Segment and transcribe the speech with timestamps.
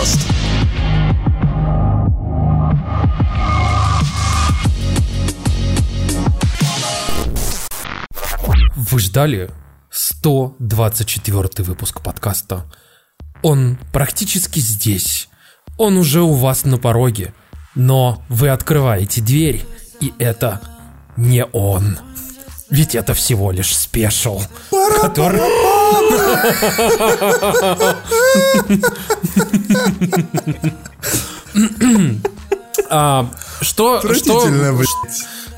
[0.00, 0.20] подкаст.
[8.74, 9.50] Вы ждали
[9.90, 12.64] 124 выпуск подкаста.
[13.42, 15.28] Он практически здесь.
[15.76, 17.34] Он уже у вас на пороге.
[17.74, 19.64] Но вы открываете дверь,
[20.00, 20.60] и это
[21.16, 21.98] не он.
[22.68, 24.42] Ведь это всего лишь спешл,
[25.00, 25.40] который...
[32.88, 33.26] А,
[33.60, 34.50] Что, что,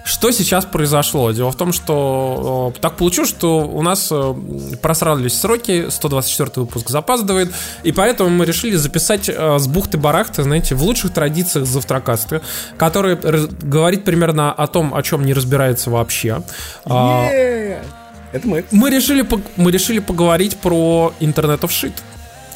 [0.04, 1.30] что сейчас произошло?
[1.32, 4.34] Дело в том, что э, так получилось, что у нас э,
[4.82, 7.52] просрались сроки, 124 выпуск запаздывает,
[7.84, 12.40] и поэтому мы решили записать э, с бухты-барахты, знаете, в лучших традициях завтракасты,
[12.76, 16.42] который говорит примерно о том, о чем не разбирается вообще.
[16.84, 17.28] А,
[18.32, 18.64] Это мы.
[18.72, 21.92] мы решили, мы решили поговорить про Internet of Shit.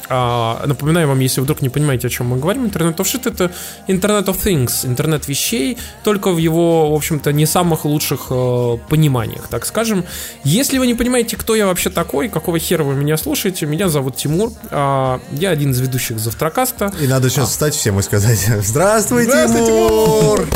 [0.09, 3.51] А, напоминаю вам, если вдруг не понимаете, о чем мы говорим, Internet of Shit это
[3.87, 9.47] Internet of Things, интернет вещей, только в его, в общем-то, не самых лучших э, пониманиях,
[9.49, 10.05] так скажем.
[10.43, 14.15] Если вы не понимаете, кто я вообще такой, какого хера вы меня слушаете, меня зовут
[14.15, 16.91] Тимур, а, я один из ведущих Завтракаста.
[17.01, 20.47] И надо сейчас встать всем и сказать «Здравствуй, Здравствуй, Тимур!»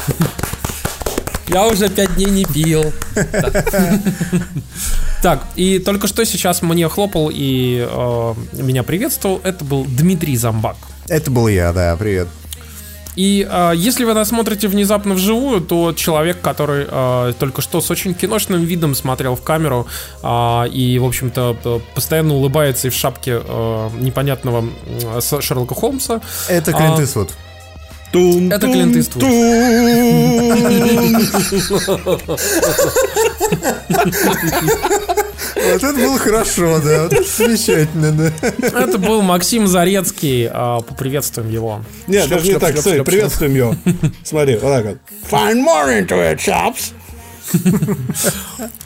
[1.52, 2.94] Я уже пять дней не пил.
[5.22, 9.40] Так, и только что сейчас мне хлопал и э, меня приветствовал.
[9.44, 10.78] Это был Дмитрий Замбак.
[11.08, 12.28] Это был я, да, привет.
[13.16, 17.92] И э, если вы нас смотрите внезапно вживую, то человек, который э, только что с
[17.92, 19.86] очень киношным видом смотрел в камеру
[20.24, 26.22] э, и, в общем-то, э, постоянно улыбается и в шапке э, непонятного э, Шерлока Холмса.
[26.50, 27.30] Это Клинт А, Иствуд.
[28.12, 29.24] Тун, Это Клинт Иствуд.
[35.56, 37.04] Вот это было хорошо, да.
[37.04, 38.32] Вот это замечательно, да.
[38.80, 40.50] Это был Максим Зарецкий.
[40.52, 41.84] э, поприветствуем его.
[42.08, 43.76] Нет, Шлеп, даже не шлеп, так, шлеп, смотри, приветствуем его.
[44.24, 44.98] Смотри, вот так вот.
[45.30, 46.94] Find more into it, chaps.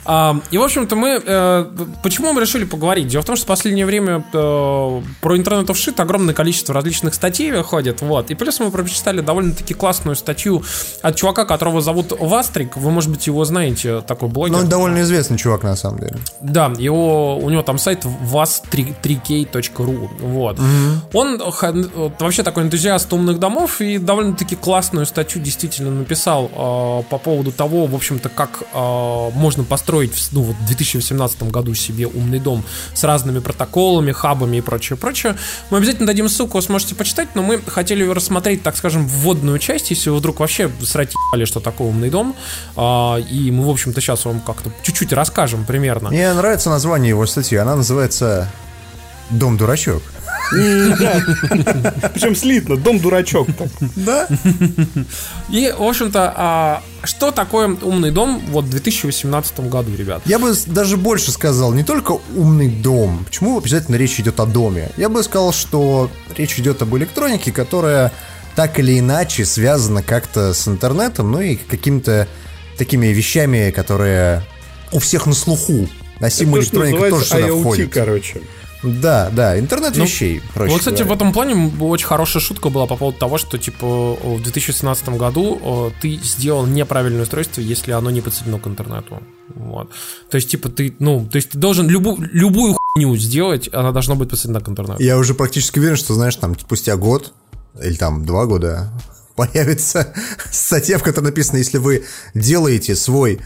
[0.06, 1.22] А, и, в общем-то, мы...
[1.26, 1.66] э,
[2.04, 3.08] почему мы решили поговорить?
[3.08, 7.16] Дело в том, что в последнее время э, про интернет of shit огромное количество различных
[7.16, 8.30] статей выходит, вот.
[8.30, 10.64] И плюс мы прочитали довольно-таки классную статью
[11.02, 12.78] от чувака, которого зовут Вастрик.
[12.78, 14.54] Вы, может быть, его знаете, такой блогер.
[14.54, 16.18] Но он довольно известный чувак, на самом деле.
[16.42, 20.60] Да, его, у него там сайт vas3k.ru, вот.
[21.14, 21.42] Он
[22.20, 27.88] вообще такой энтузиаст умных домов и довольно-таки классную статью действительно написал э, по поводу того,
[27.88, 33.04] в общем-то, как э, можно построить ну, вот в 2018 году себе умный дом с
[33.04, 35.36] разными протоколами, хабами и прочее, прочее.
[35.70, 40.10] Мы обязательно дадим ссылку, сможете почитать, но мы хотели рассмотреть, так скажем, вводную часть, если
[40.10, 42.36] вы вдруг вообще срать ебали, что такое умный дом,
[42.76, 46.10] А, и мы, в общем-то, сейчас вам как-то чуть-чуть расскажем примерно.
[46.10, 47.58] Мне нравится название его статьи.
[47.58, 48.52] Она называется
[50.52, 52.12] «Дом-дурачок».
[52.14, 53.48] Причем слитно, дом дурачок.
[53.58, 53.68] так.
[53.96, 54.28] Да?
[55.50, 60.22] И, в общем-то, а, что такое умный дом вот в 2018 году, ребят?
[60.26, 63.26] Я бы даже больше сказал, не только умный дом.
[63.26, 64.92] Почему обязательно речь идет о доме?
[64.98, 68.12] Я бы сказал, что речь идет об электронике, которая
[68.56, 72.28] так или иначе связана как-то с интернетом, ну и какими-то
[72.78, 74.44] такими вещами, которые
[74.92, 75.90] у всех на слуху.
[76.20, 77.94] Носимая То, что электроника тоже сюда IoT, входит.
[77.94, 78.42] короче.
[78.86, 81.16] Да, да, интернет Ну, вещей, проще вот, кстати, в говоря.
[81.16, 83.86] этом плане очень хорошая шутка была по поводу того, что, типа,
[84.16, 89.22] в 2017 году ты сделал неправильное устройство, если оно не подсоединено к интернету.
[89.56, 89.90] Вот.
[90.30, 94.16] То есть, типа, ты, ну, то есть ты должен любу- любую хуйню сделать, она должна
[94.16, 95.02] быть подсоединена к интернету.
[95.02, 97.34] Я уже практически уверен, что, знаешь, там спустя год
[97.82, 98.92] или там два года
[99.36, 100.14] появится
[100.52, 103.40] статья, в которой написано, если вы делаете свой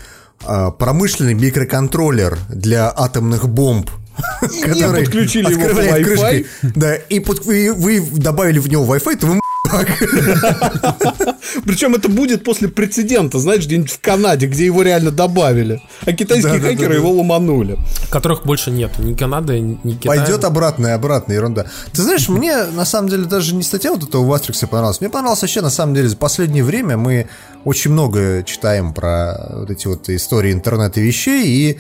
[0.46, 3.90] а, промышленный микроконтроллер для атомных бомб,
[4.64, 6.46] который подключили его по Wi-Fi.
[6.76, 9.40] да, и под- вы, вы добавили в него Wi-Fi, то вы
[11.66, 15.82] Причем это будет после прецедента, знаешь, где-нибудь в Канаде, где его реально добавили.
[16.06, 16.76] А китайские Да-да-да-да.
[16.76, 17.78] хакеры его ломанули.
[18.10, 18.98] Которых больше нет.
[19.00, 20.22] Ни Канады, ни Китая.
[20.22, 21.68] Пойдет обратно и обратно, ерунда.
[21.94, 25.02] Ты знаешь, мне на самом деле даже не статья вот этого Вастрикса понравилась.
[25.02, 27.28] Мне понравилось вообще, на самом деле, за последнее время мы
[27.66, 31.80] очень много читаем про вот эти вот истории интернета вещей, и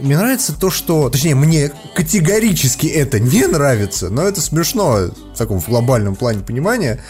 [0.00, 1.08] мне нравится то, что...
[1.10, 7.00] Точнее, мне категорически это не нравится, но это смешно в таком в глобальном плане понимания,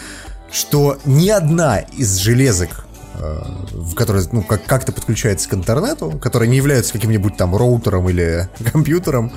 [0.53, 3.43] что ни одна из железок, э,
[3.73, 8.49] в которой, ну, как- как-то подключается к интернету, которая не является каким-нибудь там роутером или
[8.73, 9.33] компьютером,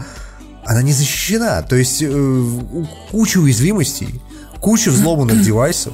[0.65, 1.61] она не защищена.
[1.61, 4.21] То есть э, куча уязвимостей,
[4.59, 5.93] куча взломанных девайсов.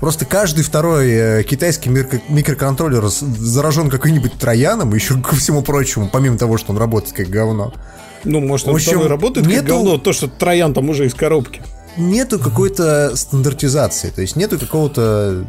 [0.00, 6.38] Просто каждый второй э, китайский микро- микроконтроллер заражен каким-нибудь трояном, еще ко всему прочему, помимо
[6.38, 7.74] того, что он работает как говно.
[8.24, 11.14] Ну, может, В он общем, работает как нету- говно, то, что Троян там уже из
[11.14, 11.62] коробки.
[11.98, 15.44] нету какой-то стандартизации, то есть нету какого-то...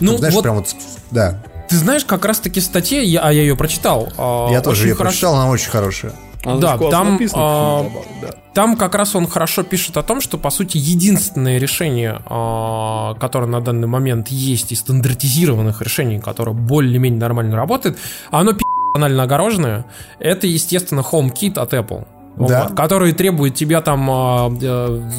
[0.00, 0.66] Ну, знаешь, вот прям вот...
[1.10, 1.42] Да.
[1.70, 4.12] Ты знаешь, как раз-таки статья, я, а я ее прочитал.
[4.18, 6.12] а, Я тоже ее хорошо- прочитал, она очень хорошая.
[6.46, 7.90] Она Да, там, написана, а,
[8.22, 8.30] да.
[8.54, 13.46] Там как раз он хорошо пишет о том, что, по сути, единственное решение, а, которое
[13.46, 17.98] на данный момент есть из стандартизированных решений, которое более-менее нормально работает,
[18.30, 19.84] а оно пи***нально огороженное,
[20.18, 22.06] это, естественно, HomeKit от Apple.
[22.36, 22.64] Да.
[22.64, 25.10] Вот, который требует тебя там, а, э,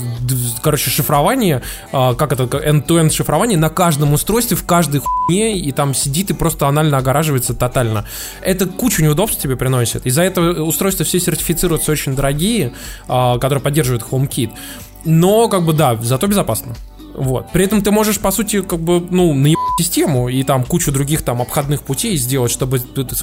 [0.62, 5.96] короче, шифрование, а, как это, end-to-end шифрование на каждом устройстве, в каждой хуйне, и там
[5.96, 8.06] сидит и просто анально огораживается тотально.
[8.42, 10.06] Это кучу неудобств тебе приносит.
[10.06, 12.74] Из-за этого устройства все сертифицируются очень дорогие,
[13.08, 14.52] а, которые поддерживают HomeKit.
[15.04, 16.76] Но, как бы, да, зато безопасно.
[17.18, 17.52] Вот.
[17.52, 21.24] При этом ты можешь, по сути, как бы, ну, наебать систему и там кучу других
[21.24, 22.80] там обходных путей сделать, чтобы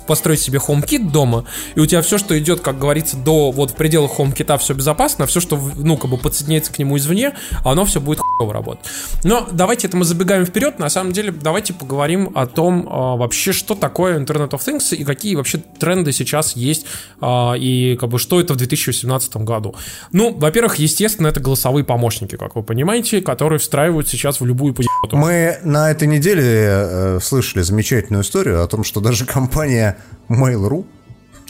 [0.06, 1.44] построить себе HomeKit дома,
[1.76, 5.26] и у тебя все, что идет, как говорится, до вот в пределах HomeKit все безопасно,
[5.26, 8.84] все, что, ну, как бы подсоединяется к нему извне, оно все будет хуево работать.
[9.22, 13.52] Но давайте это мы забегаем вперед, на самом деле, давайте поговорим о том, а, вообще,
[13.52, 16.86] что такое Internet of Things и какие вообще тренды сейчас есть,
[17.20, 19.76] а, и как бы что это в 2018 году.
[20.10, 25.16] Ну, во-первых, естественно, это голосовые помощники, как вы понимаете, которые встраивают сейчас в любую поебату.
[25.16, 29.98] Мы на этой неделе э, слышали замечательную историю о том, что даже компания
[30.30, 30.86] Mail.ru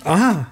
[0.05, 0.47] А,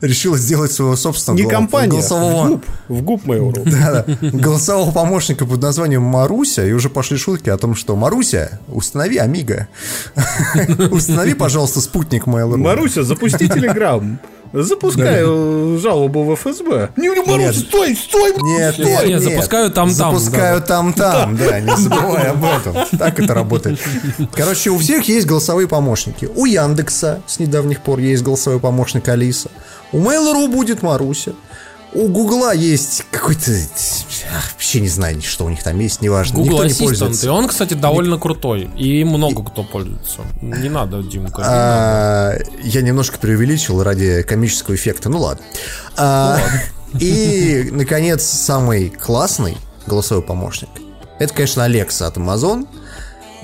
[0.00, 3.70] решила сделать своего собственного не гол- компания, голосового, в ГУП, в ГУП Mail.ru.
[3.70, 4.16] Да, да.
[4.38, 9.66] голосового помощника под названием Маруся, и уже пошли шутки о том, что Маруся, установи Амиго.
[10.92, 12.56] Установи, пожалуйста, спутник Mail.ru.
[12.56, 14.20] Маруся, запусти Телеграм.
[14.52, 16.90] Запускай э, жалобу в ФСБ.
[16.96, 17.56] Не, не, Маруся, Нет.
[17.56, 18.32] стой, стой!
[18.42, 22.98] Нет, Нет, нет, нет, запускаю там-там, Запускаю там-там, да, не забывай об этом.
[22.98, 23.78] Так это работает.
[24.32, 26.28] Короче, у всех есть голосовые помощники.
[26.34, 29.50] У Яндекса с недавних пор есть голосовой помощник Алиса.
[29.92, 31.32] У Mail.ru будет Маруся.
[31.92, 33.50] У Гугла есть какой-то...
[34.52, 36.36] Вообще не знаю, что у них там есть, неважно.
[36.36, 37.32] Google Никто не Assistant, и пользуется.
[37.32, 40.20] он, кстати, довольно крутой, и много кто пользуется.
[40.40, 41.42] Не надо, Димка.
[41.42, 41.48] не надо.
[41.48, 45.08] А, Я немножко преувеличил ради комического эффекта.
[45.08, 45.44] Ну ладно.
[45.96, 46.38] А,
[46.98, 49.56] И, наконец, самый классный
[49.86, 50.68] голосовой помощник.
[51.18, 52.66] Это, конечно, Alexa от Amazon,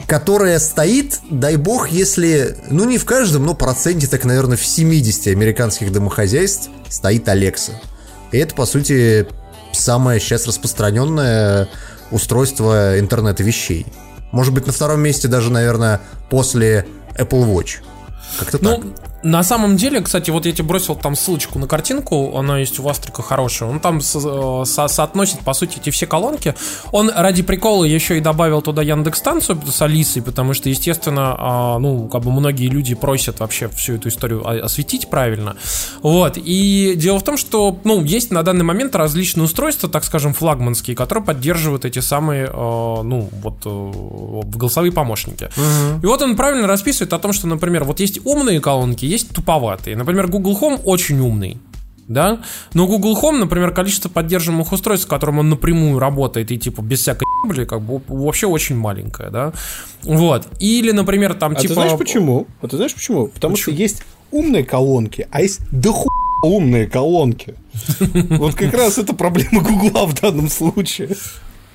[0.06, 5.28] которая стоит, дай бог, если, ну не в каждом, но проценте, так, наверное, в 70
[5.28, 7.72] американских домохозяйств стоит Alexa.
[8.32, 9.26] И это, по сути,
[9.72, 11.68] самое сейчас распространенное
[12.10, 13.86] устройство интернета вещей.
[14.32, 16.00] Может быть, на втором месте даже, наверное,
[16.30, 16.86] после
[17.16, 17.78] Apple Watch.
[18.38, 18.80] Как-то так.
[19.22, 22.82] На самом деле, кстати, вот я тебе бросил там ссылочку на картинку, она есть у
[22.82, 23.68] Вастрика хорошая.
[23.68, 26.54] Он там со- со- соотносит, по сути, эти все колонки.
[26.92, 32.08] Он ради прикола еще и добавил туда Яндекс-станцию с Алисой, потому что, естественно, а, ну,
[32.08, 35.56] как бы многие люди просят вообще всю эту историю осветить правильно.
[36.02, 36.34] Вот.
[36.36, 40.94] И дело в том, что, ну, есть на данный момент различные устройства, так скажем, флагманские,
[40.94, 45.48] которые поддерживают эти самые, э, ну, вот, э, голосовые помощники.
[46.02, 49.96] И вот он правильно расписывает о том, что, например, вот есть умные колонки, есть туповатые.
[49.96, 51.58] Например, Google Home очень умный.
[52.08, 52.40] Да?
[52.72, 57.00] Но Google Home, например, количество поддерживаемых устройств, с которым он напрямую работает и типа без
[57.00, 59.52] всякой ебли, как бы вообще очень маленькое, да.
[60.02, 60.46] Вот.
[60.60, 61.68] Или, например, там А типа.
[61.68, 62.46] ты знаешь почему?
[62.62, 63.26] А ты знаешь почему?
[63.26, 66.08] Потому что есть умные колонки, а есть доху
[66.42, 67.54] умные колонки.
[68.38, 71.16] Вот как раз это проблема Гугла в данном случае.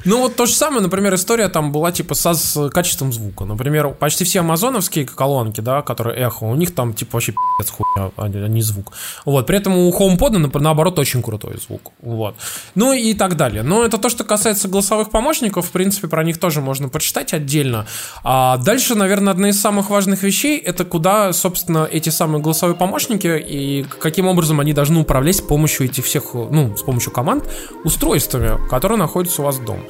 [0.06, 3.46] Ну вот то же самое, например, история там была типа со, с качеством звука.
[3.46, 8.12] Например, почти все амазоновские колонки, да, которые эхо, у них там типа вообще пи***ц хуйня,
[8.18, 8.94] а не а не звук.
[9.26, 11.92] Вот, при этом у HomePod, наоборот, очень крутой звук.
[12.02, 12.36] Вот.
[12.76, 13.64] Ну и так далее.
[13.64, 17.86] Но это то, что касается голосовых помощников, в принципе, про них тоже можно почитать отдельно.
[18.24, 23.28] А дальше, наверное, одна из самых важных вещей, это куда, собственно, эти самые голосовые помощники
[23.28, 27.44] и каким образом они должны управлять с помощью этих всех, ну, с помощью команд,
[27.84, 29.84] устройствами, которые находятся у вас дома.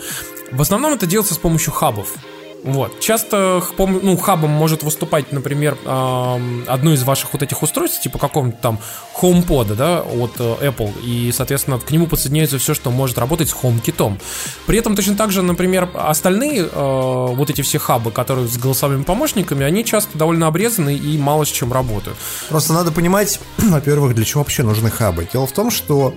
[0.52, 2.16] В основном это делается с помощью хабов.
[2.64, 3.00] Вот.
[3.00, 8.80] Часто ну, хабом может выступать, например, одно из ваших вот этих устройств, типа какого-нибудь там
[9.20, 13.54] HomePod, да, от э, Apple, и, соответственно, к нему подсоединяется все, что может работать с
[13.54, 14.20] HomeKit.
[14.68, 19.04] При этом точно так же, например, остальные э, вот эти все хабы, которые с голосовыми
[19.04, 22.18] помощниками, они часто довольно обрезаны и мало с чем работают.
[22.50, 25.28] Просто надо понимать, во-первых, для чего вообще нужны хабы.
[25.32, 26.14] Дело в том, что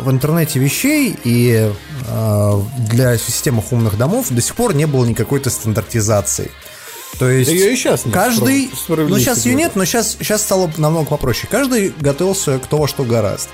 [0.00, 1.72] в интернете вещей и
[2.06, 6.50] э, для системах умных домов до сих пор не было никакой стандартизации.
[7.18, 10.70] То есть Её и щас нет, каждый, ну сейчас ее нет, но сейчас сейчас стало
[10.76, 11.48] намного попроще.
[11.50, 13.48] Каждый готовился кто во что гораст.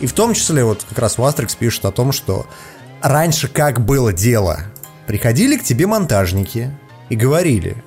[0.00, 2.46] И в том числе вот как раз Вастрикс пишет о том, что
[3.02, 4.60] раньше как было дело,
[5.06, 6.70] приходили к тебе монтажники
[7.08, 7.82] и говорили,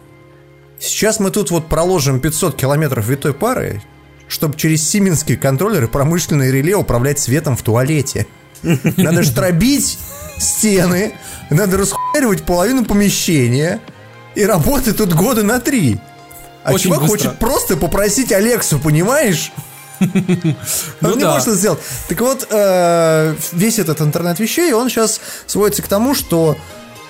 [0.84, 3.82] Сейчас мы тут вот проложим 500 километров витой пары,
[4.28, 8.28] чтобы через сименские контроллеры промышленные реле управлять светом в туалете.
[8.62, 10.00] Надо штробить
[10.40, 11.14] стены,
[11.50, 13.80] надо расхуяривать половину помещения,
[14.36, 16.00] и работы тут года на три.
[16.64, 17.18] А Очень чувак быстро.
[17.18, 19.52] хочет просто попросить Алексу, понимаешь?
[20.00, 20.56] Он
[21.02, 21.32] Ну не да.
[21.32, 21.80] может это сделать.
[22.08, 26.56] Так вот, э, весь этот интернет вещей, он сейчас сводится к тому, что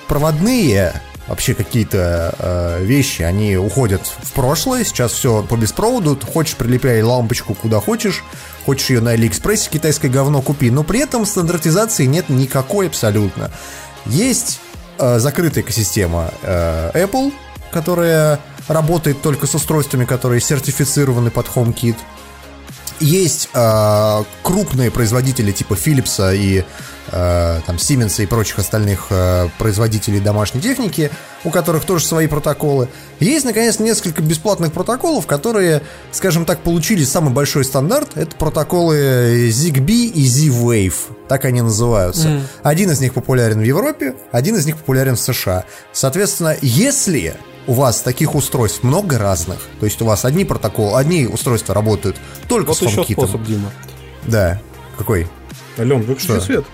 [0.08, 7.02] проводные вообще какие-то э, вещи, они уходят в прошлое, сейчас все по беспроводу, хочешь прилепляй
[7.02, 8.22] лампочку куда хочешь,
[8.66, 13.50] хочешь ее на Алиэкспрессе, китайское говно купи, но при этом стандартизации нет никакой абсолютно.
[14.06, 14.60] Есть
[14.98, 17.32] э, закрытая экосистема э, Apple,
[17.72, 21.96] которая работает только с устройствами, которые сертифицированы под HomeKit.
[23.00, 26.64] Есть э, крупные производители типа Philips и
[27.10, 31.10] э, там Siemens и прочих остальных э, производителей домашней техники,
[31.44, 32.88] у которых тоже свои протоколы.
[33.20, 35.82] Есть, наконец, несколько бесплатных протоколов, которые,
[36.12, 38.16] скажем так, получили самый большой стандарт.
[38.16, 40.94] Это протоколы ZigBee и Z-Wave.
[41.28, 42.42] Так они называются.
[42.62, 45.64] Один из них популярен в Европе, один из них популярен в США.
[45.92, 47.34] Соответственно, если
[47.66, 52.16] у вас таких устройств много разных, то есть у вас одни протоколы, одни устройства работают
[52.48, 53.12] только Вот с еще HomeKit.
[53.12, 53.70] способ, Дима.
[54.24, 54.60] Да.
[54.98, 55.28] Какой?
[55.78, 56.40] Ален, выключи Что?
[56.40, 56.64] свет.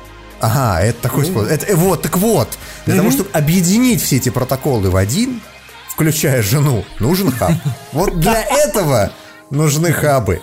[0.40, 1.50] Ага, это такой способ.
[1.50, 2.48] Это, э, вот, так вот.
[2.86, 5.40] Для того, чтобы объединить все эти протоколы в один,
[5.88, 7.52] включая жену, нужен хаб.
[7.92, 9.12] Вот для этого
[9.50, 10.40] нужны хабы.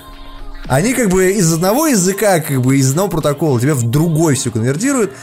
[0.68, 4.52] Они как бы из одного языка, как бы из одного протокола тебя в другой все
[4.52, 5.14] конвертируют.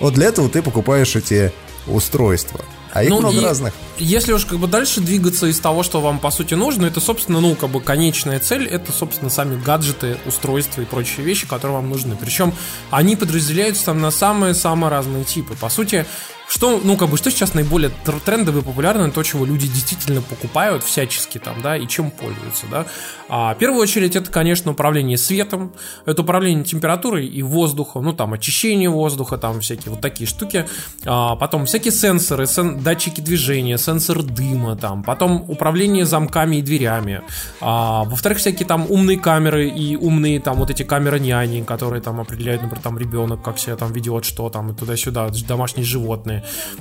[0.00, 1.52] Вот для этого ты покупаешь эти
[1.86, 2.60] устройства.
[2.94, 3.74] А их Ну много разных.
[3.98, 7.40] Если уж как бы дальше двигаться из того, что вам по сути нужно, это, собственно,
[7.40, 11.90] ну, как бы конечная цель, это, собственно, сами гаджеты, устройства и прочие вещи, которые вам
[11.90, 12.16] нужны.
[12.16, 12.54] Причем
[12.90, 15.54] они подразделяются там на самые-самые разные типы.
[15.54, 16.06] По сути,
[16.48, 20.22] что, ну, как бы, что сейчас наиболее тр- трендово и популярно, то, чего люди действительно
[20.22, 22.86] покупают всячески там, да, и чем пользуются, да.
[23.28, 25.72] А, в первую очередь, это, конечно, управление светом,
[26.04, 30.66] это управление температурой и воздухом, ну, там, очищение воздуха, там, всякие вот такие штуки.
[31.04, 37.22] А, потом всякие сенсоры, сен- датчики движения, сенсор дыма, там, потом управление замками и дверями.
[37.60, 42.20] А, во-вторых, всякие там умные камеры и умные там вот эти камеры няни, которые там
[42.20, 46.33] определяют, например, там ребенок, как себя там ведет, что там, и туда-сюда, домашние животные.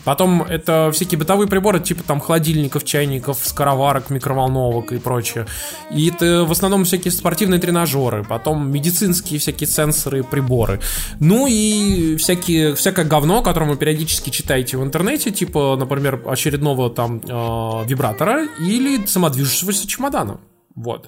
[0.03, 5.45] Потом это всякие бытовые приборы, типа там холодильников, чайников, скороварок, микроволновок и прочее.
[5.91, 10.79] И это в основном всякие спортивные тренажеры, потом медицинские всякие сенсоры приборы.
[11.19, 17.22] Ну и всякие, всякое говно, которое вы периодически читаете в интернете, типа, например, очередного там
[17.24, 20.39] э, вибратора или самодвижущегося чемодана.
[20.75, 21.07] Вот.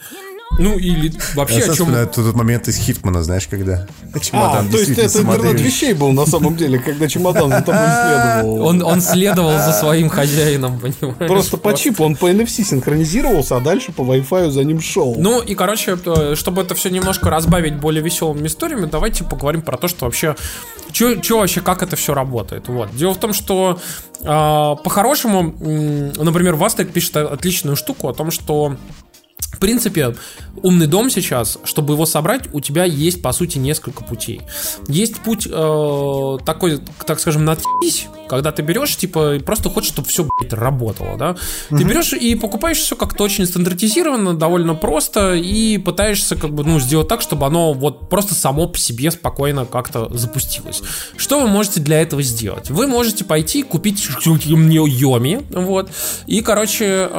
[0.58, 1.94] Ну или вообще о чем...
[1.94, 6.12] Это тот момент из Хитмана, знаешь, когда А, чемодан то есть это интернет вещей был
[6.12, 8.68] на самом деле, когда чемодан за тобой следовал.
[8.68, 11.28] Он, он следовал за своим хозяином, понимаешь?
[11.28, 15.16] Просто по чипу, он по NFC синхронизировался, а дальше по Wi-Fi за ним шел.
[15.18, 19.78] Ну и, короче, э, чтобы это все немножко разбавить более веселыми историями, давайте поговорим про
[19.78, 20.36] то, что вообще,
[20.92, 22.68] что вообще, как это все работает.
[22.68, 22.96] Вот.
[22.96, 23.80] Дело в том, что
[24.22, 28.78] э, по-хорошему, м, например, Вастек пишет отличную штуку о том, что
[29.56, 30.16] в принципе,
[30.62, 34.42] умный дом сейчас, чтобы его собрать, у тебя есть, по сути, несколько путей.
[34.88, 40.08] Есть путь э, такой, так скажем, надпись, когда ты берешь, типа, и просто хочешь, чтобы
[40.08, 41.36] все, блядь, работало, да?
[41.70, 46.80] Ты берешь и покупаешь все как-то очень стандартизированно, довольно просто, и пытаешься, как бы, ну,
[46.80, 50.82] сделать так, чтобы оно вот просто само по себе спокойно как-то запустилось.
[51.18, 52.70] Что вы можете для этого сделать?
[52.70, 55.90] Вы можете пойти купить Yomi, вот,
[56.26, 57.16] и, короче, э,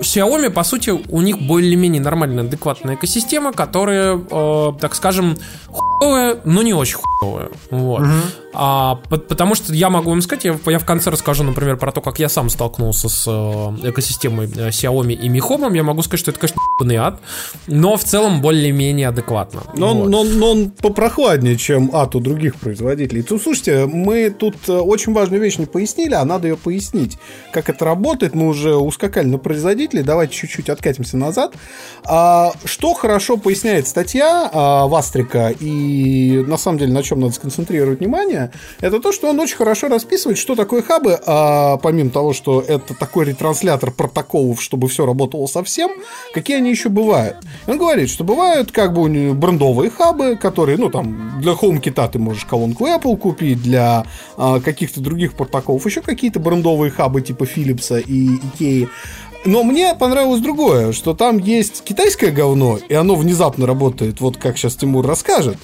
[0.00, 5.36] Xiaomi, по сути, у них более-менее нормальная, адекватная экосистема, которая, э, так скажем,
[5.68, 7.50] хуевая, но не очень хуевая.
[7.70, 8.02] Вот.
[8.52, 11.76] А, по- потому что я могу вам сказать, я, в- я в конце расскажу, например,
[11.76, 15.74] про то, как я сам столкнулся с э, экосистемой э, Xiaomi и Mi Home.
[15.76, 17.20] Я могу сказать, что это, конечно, ебаный ад,
[17.68, 19.62] но в целом более-менее адекватно.
[19.76, 20.04] Но, Вот.
[20.06, 23.22] он, но, но он попрохладнее, чем ад у других производителей.
[23.22, 27.18] Тут, слушайте, мы тут э, очень важную вещь не пояснили, а надо ее пояснить.
[27.52, 31.54] Как это работает, мы уже ускакали на производителей, давайте чуть-чуть откатимся назад.
[32.04, 38.00] А, что хорошо поясняет статья а, Вастрика, и на самом деле на чем надо сконцентрировать
[38.00, 38.39] внимание,
[38.80, 42.94] это то, что он очень хорошо расписывает, что такое хабы, а, помимо того, что это
[42.94, 45.90] такой ретранслятор протоколов, чтобы все работало совсем,
[46.32, 47.36] какие они еще бывают.
[47.66, 52.44] Он говорит, что бывают как бы брендовые хабы, которые, ну, там, для HomeKit ты можешь
[52.44, 54.06] колонку Apple купить, для
[54.36, 58.88] а, каких-то других протоколов еще какие-то брендовые хабы типа Philips и Ikea.
[59.44, 64.58] Но мне понравилось другое, что там есть китайское говно, и оно внезапно работает, вот как
[64.58, 65.56] сейчас Тимур расскажет.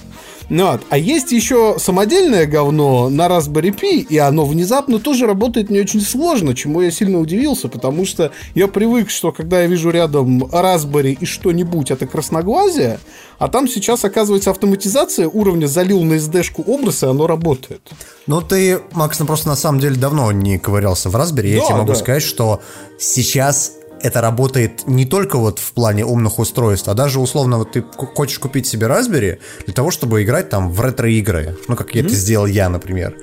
[0.49, 0.81] Ну, вот.
[0.89, 6.01] А есть еще самодельное говно на Raspberry Pi, и оно внезапно тоже работает не очень
[6.01, 11.17] сложно, чему я сильно удивился, потому что я привык, что когда я вижу рядом Raspberry
[11.19, 12.99] и что-нибудь, это красноглазие,
[13.39, 17.81] а там сейчас, оказывается, автоматизация уровня залил на SD-шку образ, и оно работает.
[18.25, 21.49] Ну, ты, Макс, ну просто на самом деле давно не ковырялся в Raspberry.
[21.49, 21.95] Я Да, тебе могу да.
[21.95, 22.61] сказать, что
[22.99, 27.81] сейчас это работает не только вот в плане умных устройств, а даже условно вот ты
[27.81, 31.57] хочешь купить себе Raspberry для того, чтобы играть там в ретро-игры.
[31.67, 33.15] Ну, как это сделал я, например.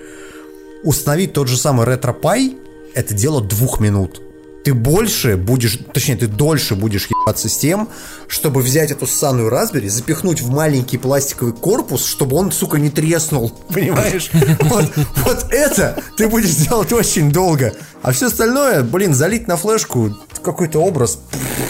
[0.82, 2.58] Установить тот же самый RetroPie—
[2.94, 4.20] это дело двух минут.
[4.64, 7.90] Ты больше будешь, точнее, ты дольше будешь ебаться с тем,
[8.28, 13.50] чтобы взять эту ссаную Raspberry, запихнуть в маленький пластиковый корпус, чтобы он, сука, не треснул.
[13.68, 14.30] Понимаешь?
[14.60, 17.74] Вот, вот это ты будешь делать очень долго.
[18.00, 21.18] А все остальное, блин, залить на флешку какой-то образ,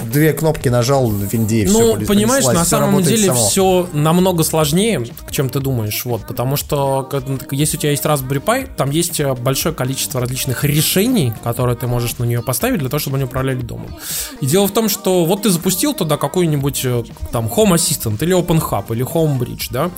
[0.04, 1.96] две кнопки нажал в винде и все.
[1.96, 7.08] Ну, понимаешь, на самом деле все намного сложнее, чем ты думаешь, вот, потому что
[7.50, 11.86] если у тебя есть Raspberry Pi, там есть э, большое количество различных решений, которые ты
[11.86, 13.96] можешь на нее поставить для того, чтобы они управляли домом.
[14.40, 18.36] И дело в том, что вот ты запустил туда какой-нибудь э, там Home Assistant или
[18.36, 19.90] OpenHub или Homebridge, да,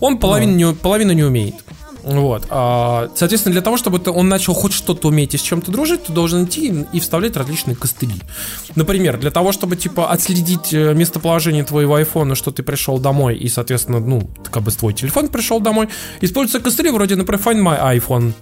[0.00, 1.54] он половину, не, половину не умеет.
[2.04, 2.46] Вот.
[2.50, 6.12] а, Соответственно, для того, чтобы он начал хоть что-то уметь и с чем-то дружить, ты
[6.12, 8.14] должен идти и вставлять различные костыли.
[8.76, 13.48] Например, для того, чтобы типа отследить э, местоположение твоего айфона, что ты пришел домой, и,
[13.48, 15.88] соответственно, ну, как бы твой телефон пришел домой,
[16.20, 18.32] используются костыли вроде, например, Find My iPhone.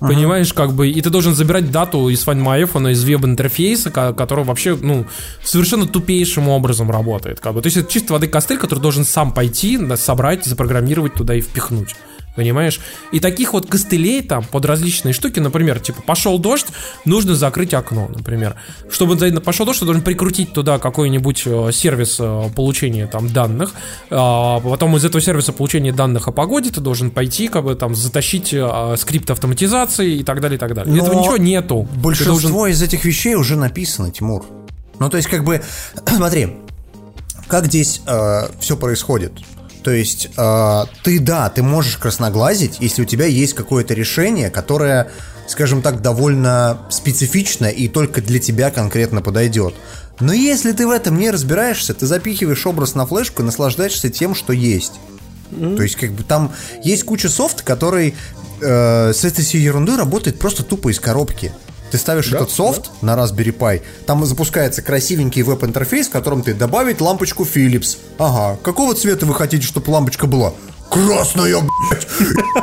[0.00, 4.12] Понимаешь, как бы, и ты должен забирать дату из Find My iPhone, из веб-интерфейса, ко-
[4.12, 5.06] который вообще, ну,
[5.44, 7.38] совершенно тупейшим образом работает.
[7.38, 7.62] Как бы.
[7.62, 11.94] То есть это чисто воды костыль, который должен сам пойти, собрать, запрограммировать туда и впихнуть.
[12.34, 12.80] Понимаешь?
[13.12, 16.66] И таких вот костылей там под различные штуки, например, типа пошел дождь,
[17.04, 18.56] нужно закрыть окно, например.
[18.90, 23.72] Чтобы пошел дождь, ты должен прикрутить туда какой-нибудь э, сервис э, получения там данных.
[24.10, 27.94] А, потом из этого сервиса получения данных о погоде ты должен пойти, как бы там
[27.94, 30.94] затащить э, скрипт автоматизации и так далее, и так далее.
[30.94, 31.86] Но Этого ничего нету.
[31.92, 34.46] Ты Большинство должен- из этих вещей уже написано, Тимур.
[34.98, 35.62] Ну, то есть, как бы,
[36.06, 36.56] смотри,
[37.46, 38.00] как здесь
[38.60, 39.32] все происходит.
[39.82, 45.10] То есть, э, ты, да, ты можешь красноглазить, если у тебя есть какое-то решение, которое,
[45.48, 49.74] скажем так, довольно специфично и только для тебя конкретно подойдет.
[50.20, 54.34] Но если ты в этом не разбираешься, ты запихиваешь образ на флешку и наслаждаешься тем,
[54.34, 54.92] что есть.
[55.76, 58.14] То есть, как бы там есть куча софта, который
[58.62, 61.52] э, с этой всей ерундой работает просто тупо из коробки.
[61.92, 67.02] Ты ставишь этот софт на Raspberry Pi, там запускается красивенький веб-интерфейс, в котором ты добавить
[67.02, 67.98] лампочку Philips.
[68.18, 70.54] Ага, какого цвета вы хотите, чтобы лампочка была?
[70.88, 72.06] Красная, блядь!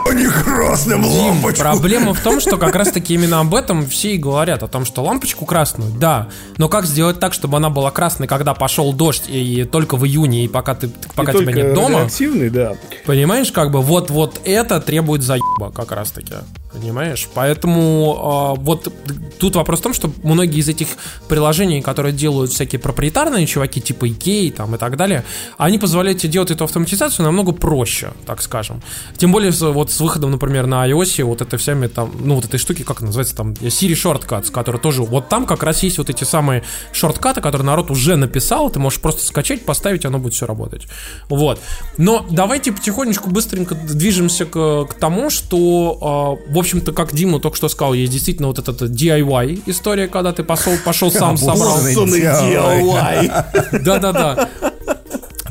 [0.08, 1.62] А не красным лампочку!
[1.62, 5.04] Проблема в том, что как раз-таки именно об этом все и говорят, о том, что
[5.04, 9.64] лампочку красную, да, но как сделать так, чтобы она была красной, когда пошел дождь, и
[9.64, 12.08] только в июне, и пока, ты, пока И тебя нет дома,
[12.52, 12.76] да.
[13.06, 16.34] понимаешь, как бы вот, вот это требует заеба как раз-таки,
[16.72, 17.28] понимаешь?
[17.34, 18.94] Поэтому э, вот
[19.40, 20.88] тут вопрос в том, что многие из этих
[21.28, 25.24] приложений, которые делают всякие проприетарные чуваки, типа Ikea там, и так далее,
[25.58, 28.82] они позволяют тебе делать эту автоматизацию намного проще, так скажем.
[29.18, 32.60] Тем более вот с выходом, например, на iOS, вот это всеми там, ну вот этой
[32.60, 36.24] штуки, как называется там, Siri Shortcuts, которые тоже, вот там как раз есть вот эти
[36.24, 40.88] самые шорткаты, которые народ уже написал, ты можешь просто скачать, поставить, оно будет все работать.
[41.30, 41.60] Вот.
[41.98, 47.70] Но давайте потихонечку, быстренько движемся к, к тому, что, э, общем-то, как Дима только что
[47.70, 51.80] сказал, есть действительно вот эта DIY история, когда ты пошел, пошел сам собрал.
[51.80, 53.80] DIY.
[53.84, 54.50] Да-да-да.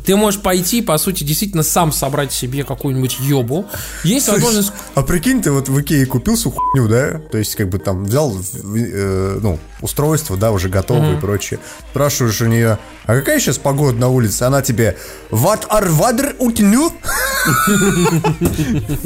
[0.08, 3.66] Ты можешь пойти, по сути, действительно сам собрать себе какую-нибудь ёбу.
[4.04, 4.72] Есть возможность...
[4.94, 7.20] А прикинь, ты вот в Икее купил всю хуйню, да?
[7.30, 11.58] То есть, как бы там взял, э, ну, устройство, да, уже готовое и прочее.
[11.90, 14.42] Спрашиваешь у нее, а какая сейчас погода на улице?
[14.44, 14.96] Она тебе,
[15.30, 16.92] what are weather утню?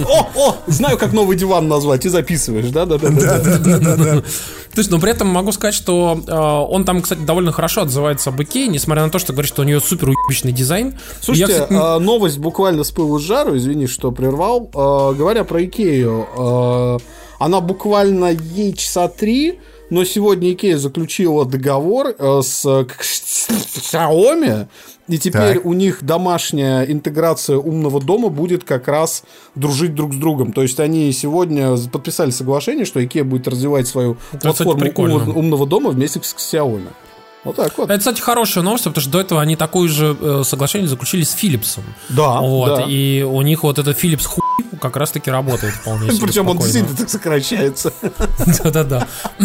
[0.04, 4.22] О, о, знаю, как новый диван назвать, и записываешь, да-да-да.
[4.72, 8.30] То есть, но при этом могу сказать, что э, он там, кстати, довольно хорошо отзывается
[8.30, 10.98] об Икее, несмотря на то, что говорит, что у нее супер уебищный дизайн.
[11.20, 14.70] Слушайте, Я, кстати, не- а, новость буквально с пылу с жару, извини, что прервал.
[14.74, 16.96] А, Говоря про Икею, а,
[17.38, 19.60] она буквально ей часа три,
[19.92, 24.66] но сегодня Икея заключила договор э, с э, с Xiaomi,
[25.06, 25.66] и теперь Так.
[25.66, 29.22] у них домашняя интеграция умного дома будет как раз
[29.54, 30.54] дружить друг с другом.
[30.54, 34.86] То есть они сегодня подписали соглашение, что Икея будет развивать свою платформу
[35.34, 36.88] умного дома вместе с Xiaomi.
[37.44, 37.90] Вот так вот.
[37.90, 41.34] Это, кстати, хорошая новость, потому что до этого они такое же э, соглашение заключили с
[41.34, 41.80] Philips.
[42.08, 42.84] Да, Вот, да.
[42.86, 44.42] и у них вот этот Philips хуй
[44.80, 47.92] как раз таки работает вполне себе Причем он действительно так сокращается.
[48.62, 49.06] Да-да-да.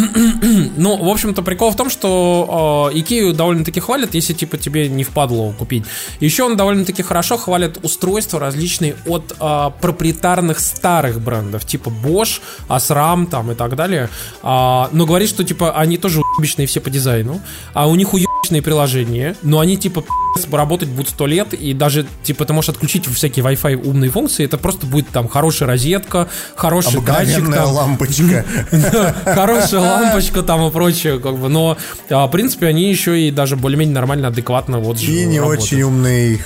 [0.78, 5.04] Ну, в общем-то, прикол в том, что э, Икею довольно-таки хвалят, если, типа, тебе не
[5.04, 5.86] впадло купить.
[6.20, 13.28] Еще он довольно-таки хорошо хвалит устройства различные от э, проприетарных старых брендов, типа Bosch, Osram
[13.28, 14.10] там и так далее.
[14.44, 17.42] А, но говорит, что, типа, они тоже уебищные все по дизайну,
[17.74, 20.04] а у них уебищные приложения, но они, типа,
[20.52, 24.58] работать будут сто лет, и даже, типа, ты можешь отключить всякие Wi-Fi умные функции, это
[24.58, 28.46] просто будет там хорошая розетка, хороший датчик, там, лампочка.
[29.26, 31.78] хорошая лампочка там и прочее, как бы, но,
[32.10, 36.42] а, в принципе, они еще и даже более-менее нормально, адекватно вот И не очень умный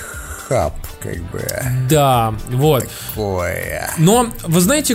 [0.52, 1.42] хаб, как бы.
[1.88, 2.86] Да, вот.
[3.16, 3.54] Ой.
[3.96, 4.94] Но, вы знаете,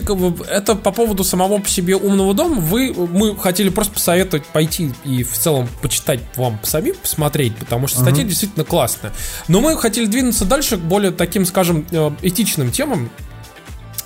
[0.50, 5.24] это по поводу самого по себе умного дома, вы, мы хотели просто посоветовать пойти и
[5.24, 9.14] в целом почитать вам самим, посмотреть, потому что статья действительно классная.
[9.48, 13.10] Но мы хотели двинуться дальше к более таким, скажем, э, этичным темам,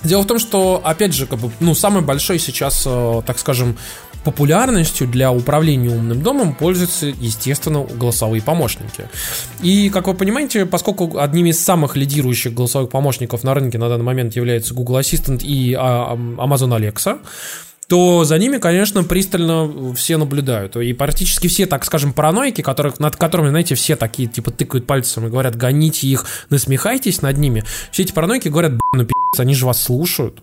[0.04, 3.78] Дело в том, что, опять же, как бы, ну, самой большой сейчас, э, так скажем,
[4.24, 9.08] популярностью для управления умным домом пользуются, естественно, голосовые помощники.
[9.62, 14.04] И, как вы понимаете, поскольку одними из самых лидирующих голосовых помощников на рынке на данный
[14.04, 17.18] момент являются Google Assistant и а, Amazon Alexa,
[17.88, 20.76] то за ними, конечно, пристально все наблюдают.
[20.76, 25.26] И практически все, так скажем, параноики, которых, над которыми, знаете, все такие, типа, тыкают пальцем
[25.26, 27.64] и говорят, гоните их, насмехайтесь над ними.
[27.90, 30.40] Все эти параноики говорят, «Б***ь, ну пи***ц, они же вас слушают.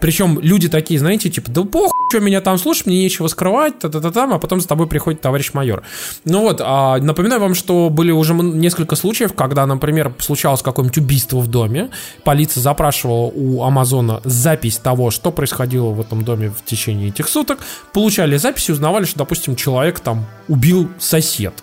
[0.00, 3.88] Причем люди такие, знаете, типа, да похуй, что меня там слушать, мне нечего скрывать, та
[3.88, 5.82] та та там, а потом за тобой приходит товарищ майор.
[6.24, 11.38] Ну вот, а, напоминаю вам, что были уже несколько случаев, когда, например, случалось какое-нибудь убийство
[11.38, 11.90] в доме,
[12.24, 17.58] полиция запрашивала у Амазона запись того, что происходило в этом доме в течение этих суток,
[17.92, 21.54] получали записи, узнавали, что, допустим, человек там убил сосед.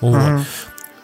[0.00, 0.40] Вот.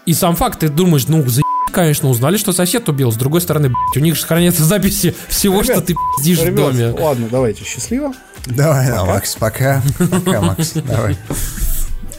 [0.07, 1.43] И сам факт, ты думаешь, ну, за
[1.77, 3.13] конечно, узнали, что сосед убил.
[3.13, 6.55] С другой стороны, блядь, у них же хранятся записи всего, Ребят, что ты пиздишь в
[6.55, 6.89] доме.
[6.89, 8.15] ладно, давайте, счастливо.
[8.47, 9.83] Давай, да, Макс, пока.
[9.99, 11.19] Пока, Макс, давай.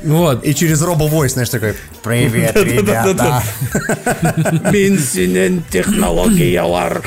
[0.04, 0.46] Вот.
[0.46, 3.42] И через робо-войс, знаешь, такой, привет, ребята.
[4.72, 7.02] Минсинен технология лар.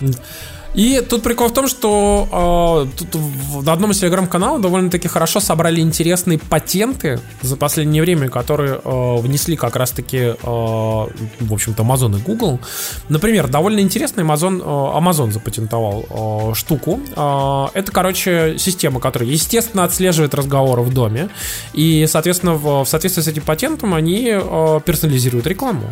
[0.74, 3.20] И тут прикол в том, что э, тут
[3.64, 9.56] на одном из телеграм-каналов довольно-таки хорошо собрали интересные патенты за последнее время, которые э, внесли
[9.56, 12.60] как раз-таки, э, в общем-то, Amazon и Google.
[13.08, 17.00] Например, довольно интересный Amazon, э, Amazon запатентовал э, штуку.
[17.16, 21.30] Э, это, короче, система, которая, естественно, отслеживает разговоры в доме.
[21.72, 25.90] И, соответственно, в, в соответствии с этим патентом они э, персонализируют рекламу.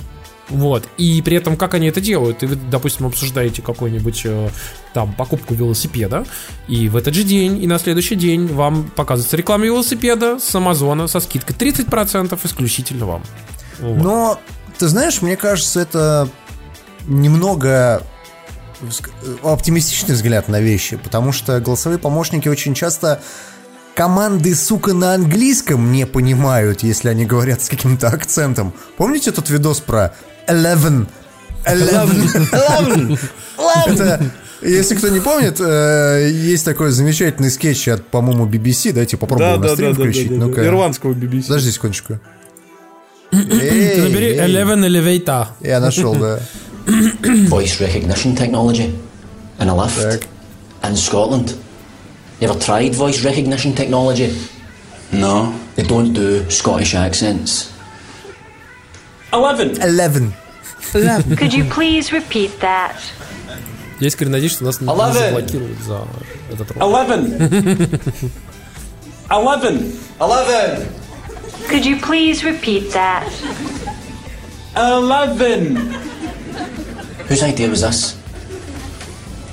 [0.48, 0.88] Вот.
[0.96, 2.42] И при этом, как они это делают?
[2.42, 4.48] И вы, допустим, обсуждаете какую-нибудь э,
[4.94, 6.24] там покупку велосипеда,
[6.68, 11.06] и в этот же день, и на следующий день вам показывается реклама велосипеда с Амазона
[11.06, 13.22] со скидкой 30% исключительно вам.
[13.80, 14.02] Вот.
[14.02, 14.40] Но,
[14.78, 16.28] ты знаешь, мне кажется, это
[17.06, 18.02] немного
[18.82, 19.10] ск-
[19.42, 23.20] оптимистичный взгляд на вещи, потому что голосовые помощники очень часто
[23.98, 28.72] команды, сука, на английском не понимают, если они говорят с каким-то акцентом.
[28.96, 30.14] Помните тот видос про
[30.46, 31.08] Eleven?
[31.66, 33.18] Eleven.
[33.88, 34.30] Это,
[34.62, 38.92] если кто не помнит, э, есть такой замечательный скетч от, по-моему, BBC.
[38.92, 40.30] Дайте попробуем на стрим включить.
[40.30, 40.64] Ну-ка.
[40.64, 41.48] Ирландского BBC.
[41.48, 42.20] Подожди секундочку.
[43.32, 44.48] Ты набери Эй, эй.
[44.48, 45.48] Eleven Elevator.
[45.60, 46.38] Я нашел, да.
[46.86, 48.96] voice recognition technology
[49.58, 50.24] in a lift
[50.84, 51.56] in Scotland.
[52.39, 54.35] You ever tried voice recognition technology?
[55.11, 55.53] No.
[55.75, 57.71] They don't do Scottish accents.
[59.31, 59.81] Eleven.
[59.81, 60.33] Eleven.
[61.37, 62.95] Could you please repeat that?
[63.99, 65.13] Я искренне надеюсь, что нас не Eleven.
[65.13, 66.05] заблокируют за
[66.51, 66.81] этот ролик.
[66.83, 67.99] Eleven.
[69.29, 69.93] Eleven.
[70.19, 70.87] Eleven!
[71.69, 73.27] Could you please repeat that?
[74.75, 75.77] Eleven.
[77.27, 78.15] Whose idea was this?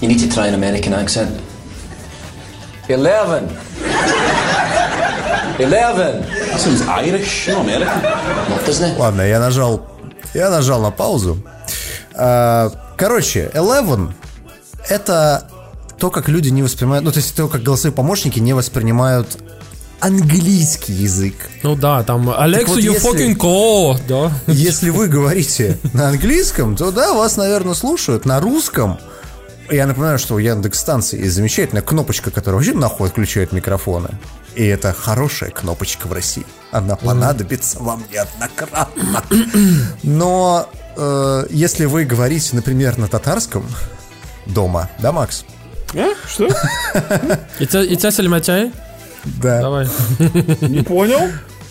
[0.00, 1.40] You need to try an American accent.
[2.87, 3.49] Eleven!
[5.57, 6.23] Eleven!
[6.51, 8.01] That sounds Irish, no American.
[8.03, 8.99] What, doesn't it?
[8.99, 9.87] Ладно, я нажал,
[10.33, 11.37] я нажал на паузу.
[12.13, 14.11] А, Короче, Eleven
[14.89, 15.47] это
[15.97, 19.37] то, как люди не воспринимают, ну то есть то, как голосовые помощники не воспринимают
[19.99, 21.35] английский язык.
[21.63, 24.31] Ну да, там Alexa, вот you если- fucking call, да.
[24.47, 28.25] Если вы говорите на английском, то да, вас, наверное, слушают.
[28.25, 28.99] На русском
[29.69, 34.10] я напоминаю, что у Яндекс станции есть замечательная кнопочка, которая вообще нахуй отключает микрофоны.
[34.56, 36.45] И это хорошая кнопочка в России.
[36.71, 39.23] Она понадобится вам неоднократно.
[40.04, 43.65] Но э, если вы говорите, например, на татарском
[44.45, 45.43] дома, да, Макс?
[45.93, 46.13] А?
[46.28, 46.45] Что?
[47.60, 48.71] И тебя- и тебя Сальматяй?
[49.25, 49.62] Да.
[49.62, 49.88] Давай.
[50.62, 51.19] Не понял?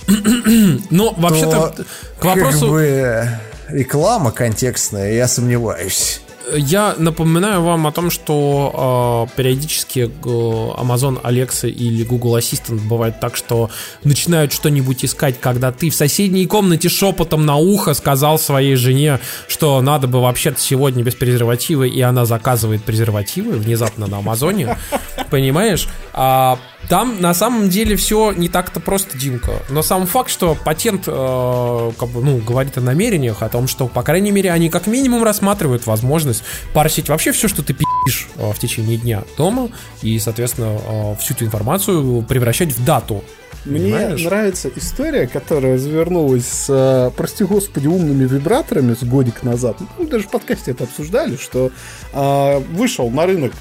[0.90, 1.84] Ну, вообще-то, То
[2.20, 2.60] к вопросу...
[2.60, 3.28] Как бы
[3.68, 6.20] реклама контекстная, я сомневаюсь.
[6.52, 13.18] Я напоминаю вам о том, что э, периодически э, Amazon Alexa или Google Assistant бывает
[13.18, 13.70] так, что
[14.02, 19.80] начинают что-нибудь искать, когда ты в соседней комнате шепотом на ухо сказал своей жене, что
[19.80, 24.76] надо бы вообще-то сегодня без презерватива, и она заказывает презервативы внезапно на Амазоне.
[25.30, 25.88] Понимаешь?
[26.12, 29.62] А там на самом деле все не так-то просто, Димка.
[29.70, 33.86] Но сам факт, что патент э, как бы, ну, говорит о намерениях, о том, что,
[33.86, 36.33] по крайней мере, они как минимум рассматривают возможность
[36.72, 39.70] парсить вообще все, что ты пи***ишь э, в течение дня дома,
[40.02, 43.22] и, соответственно, э, всю эту информацию превращать в дату.
[43.64, 44.22] Мне Понимаешь?
[44.22, 49.78] нравится история, которая завернулась с, э, прости господи, умными вибраторами с годик назад.
[49.98, 51.70] Ну, даже в подкасте это обсуждали, что
[52.12, 53.52] э, вышел на рынок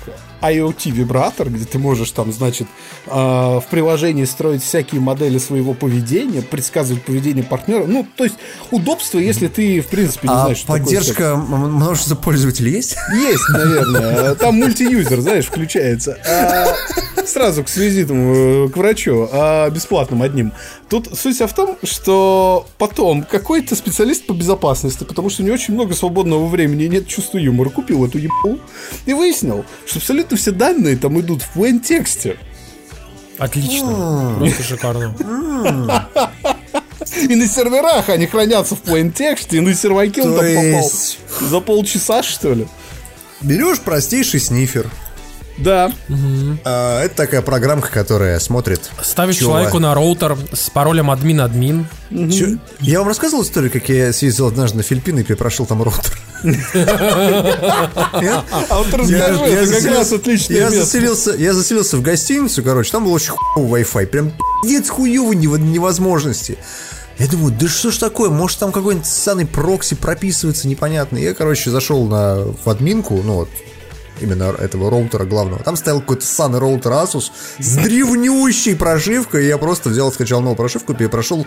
[0.44, 2.68] IoT-вибратор, где ты можешь там, значит,
[3.08, 7.86] э, в приложении строить всякие модели своего поведения, предсказывать поведение партнера.
[7.86, 8.36] Ну, то есть
[8.72, 12.96] удобство, если ты, в принципе, не А знаешь, что такое поддержка м- множества пользователей есть?
[13.14, 14.36] есть, наверное.
[14.36, 16.18] Там мультиюзер, знаешь, включается.
[16.28, 16.68] А,
[17.26, 20.52] сразу к визитам к врачу, а, бесплатным одним.
[20.90, 25.74] Тут суть в том, что потом какой-то специалист по безопасности, потому что у него очень
[25.74, 28.60] много свободного времени нет чувства юмора, купил эту ебу
[29.06, 32.38] и выяснил, что абсолютно все данные там идут в plain тексте.
[33.38, 34.36] Отлично.
[34.40, 35.16] Просто шикарно.
[37.30, 40.92] И на серверах они хранятся в plain тексте, и на серваке он там попал
[41.42, 42.68] за полчаса, что ли.
[43.42, 44.90] Берешь простейший снифер.
[45.58, 45.92] Да.
[46.64, 48.90] А, Это такая программка, которая смотрит.
[49.04, 51.86] Ставишь чего человеку на роутер с паролем админ-админ.
[52.32, 56.18] Чё- Я вам рассказывал историю, как я съездил однажды на Филиппины и перепрошил там роутер.
[57.60, 60.84] А вот расскажи, это как заселился- раз отличное я место.
[60.86, 64.32] заселился, я заселился в гостиницу, короче, там был очень хуёвый Wi-Fi, прям
[64.64, 66.58] пиздец хуёвый нево- невозможности.
[67.20, 71.18] Я думаю, да что ж такое, может там какой-нибудь ссаный прокси прописывается непонятно.
[71.18, 73.50] Я, короче, зашел на, в админку, ну вот,
[74.20, 75.62] именно этого роутера главного.
[75.64, 77.26] Там стоял какой-то ссаный роутер Asus
[77.60, 81.46] с древнющей прошивкой, и я просто взял, скачал новую прошивку, перепрошел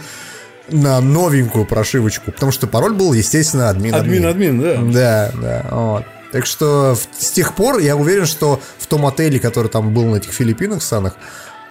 [0.69, 3.95] на новенькую прошивочку, потому что пароль был, естественно, админ.
[3.95, 4.81] Админ-админ, да.
[4.83, 6.05] Да, да, вот.
[6.33, 10.17] Так что с тех пор я уверен, что в том отеле, который там был на
[10.17, 11.17] этих Филиппинах санах,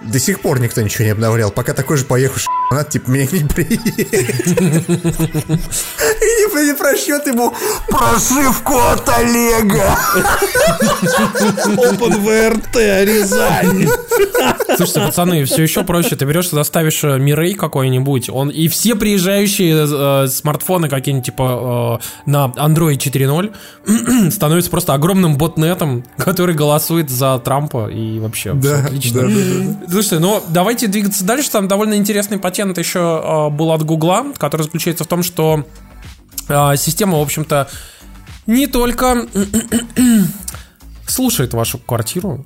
[0.02, 1.52] до сих пор никто ничего не обновлял.
[1.52, 4.14] Пока такой же поехавший фанат, типа, меня не приедет.
[6.22, 7.54] И не, не прощет ему
[7.88, 9.98] прошивку от Олега.
[11.66, 13.88] OpenVRT Рязань.
[14.76, 16.16] Слушайте, пацаны, все еще проще.
[16.16, 22.00] Ты берешь, туда ставишь э, Мирей какой-нибудь, он и все приезжающие э, смартфоны какие-нибудь типа
[22.02, 28.80] э, на Android 4.0 становятся просто огромным ботнетом, который голосует за Трампа и вообще Да,
[28.86, 29.22] отлично.
[29.22, 31.52] да, да, Слушайте, ну давайте двигаться дальше.
[31.52, 35.66] Там довольно интересный патент еще э, был от Гугла, который заключается в том, что
[36.48, 37.70] э, система, в общем-то,
[38.48, 39.28] не только
[41.08, 42.46] слушает вашу квартиру,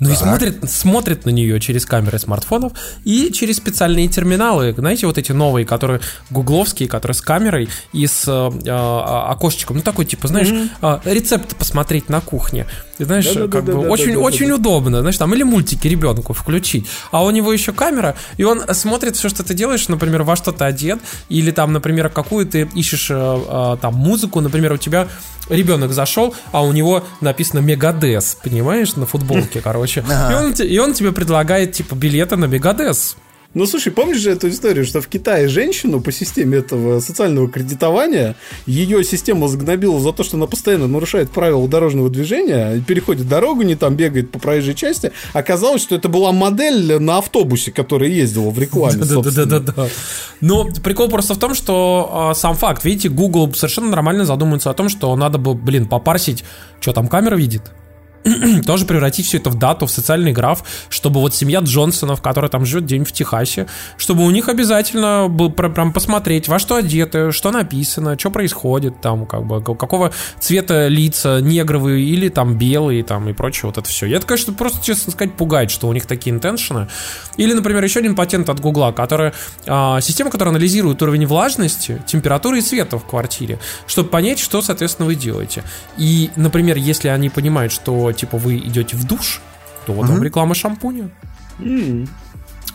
[0.00, 2.72] но и смотрит, смотрит на нее через камеры смартфонов
[3.04, 4.72] и через специальные терминалы.
[4.76, 6.00] Знаете, вот эти новые, которые
[6.30, 9.76] гугловские, которые с камерой и с э, э, окошечком.
[9.76, 10.48] Ну, такой, типа, знаешь,
[10.80, 12.66] э, рецепт посмотреть на кухне.
[13.00, 13.88] Ты знаешь, как бы Да-да-да-да-да-да-да.
[13.88, 18.44] очень, очень удобно, знаешь, там или мультики ребенку включить, а у него еще камера, и
[18.44, 20.98] он смотрит все, что ты делаешь, например, во что ты одет,
[21.30, 25.08] или там, например, какую ты ищешь э, э, там музыку, например, у тебя
[25.48, 30.92] ребенок зашел, а у него написано Мегадес, понимаешь, на футболке, короче, и, он, и он
[30.92, 33.16] тебе предлагает, типа, билеты на Мегадес.
[33.52, 38.36] Ну, слушай, помнишь же эту историю, что в Китае женщину по системе этого социального кредитования
[38.64, 43.74] ее система загнобила за то, что она постоянно нарушает правила дорожного движения, переходит дорогу, не
[43.74, 45.10] там бегает по проезжей части.
[45.32, 49.04] Оказалось, что это была модель на автобусе, которая ездила в рекламе.
[49.04, 49.88] Да-да-да-да.
[50.40, 54.74] Но прикол просто в том, что а, сам факт, видите, Google совершенно нормально задумывается о
[54.74, 56.44] том, что надо бы, блин, попарсить,
[56.80, 57.62] что там камера видит.
[58.66, 62.66] Тоже превратить все это в дату, в социальный граф, чтобы вот семья Джонсонов, которая там
[62.66, 67.32] живет день в Техасе, чтобы у них обязательно был пр- прям посмотреть, во что одеты,
[67.32, 73.28] что написано, что происходит там, как бы, какого цвета лица, негровые или там белые там
[73.28, 74.06] и прочее, вот это все.
[74.06, 76.88] И это, конечно, просто, честно сказать, пугает, что у них такие интеншены.
[77.36, 79.32] Или, например, еще один патент от Гугла, который,
[79.66, 85.06] а, система, которая анализирует уровень влажности, температуры и света в квартире, чтобы понять, что, соответственно,
[85.06, 85.64] вы делаете.
[85.96, 89.40] И, например, если они понимают, что, типа, вы идете в душ,
[89.86, 91.10] то вот вам реклама шампуня.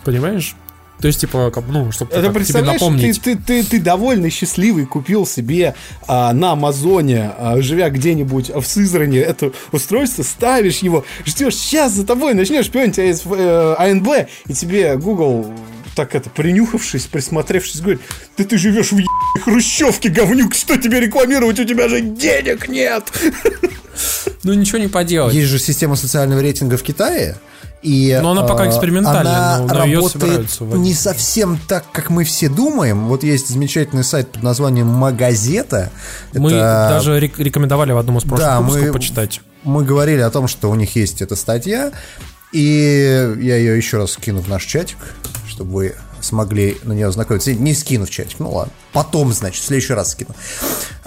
[0.04, 0.56] Понимаешь?
[1.00, 3.22] То есть, типа, как, ну, чтобы Это тебе представляешь, ты, напомнить.
[3.22, 5.76] ты, ты, ты довольно счастливый купил себе
[6.08, 12.06] а, на Амазоне, а, живя где-нибудь в Сызрани, это устройство, ставишь его, ждешь, сейчас за
[12.06, 15.54] тобой начнешь шпионить АС, э, АНБ, и тебе Google,
[15.96, 18.02] так это, принюхавшись, присмотревшись, говорит,
[18.38, 19.00] да ты живешь в
[19.36, 23.04] ебаной хрущевке, говнюк, что тебе рекламировать, у тебя же денег нет!
[24.44, 25.34] Ну, ничего не поделать.
[25.34, 27.38] Есть же система социального рейтинга в Китае,
[27.82, 30.84] и Но она пока э, экспериментальная, она но- но работает собираются вводить.
[30.86, 33.08] не совсем так, как мы все думаем.
[33.08, 35.92] Вот есть замечательный сайт под названием Магазета.
[36.34, 39.42] Мы Это- даже рек- рекомендовали в одном из прошлых Да, выпусков мы- почитать.
[39.64, 41.92] мы говорили о том, что у них есть эта статья,
[42.52, 44.98] и я ее еще раз скину в наш чатик,
[45.50, 45.96] чтобы вы
[46.26, 47.54] смогли на нее ознакомиться.
[47.54, 48.74] Не скину в чатик, ну ладно.
[48.94, 50.36] Потом, значит, в следующий раз скину.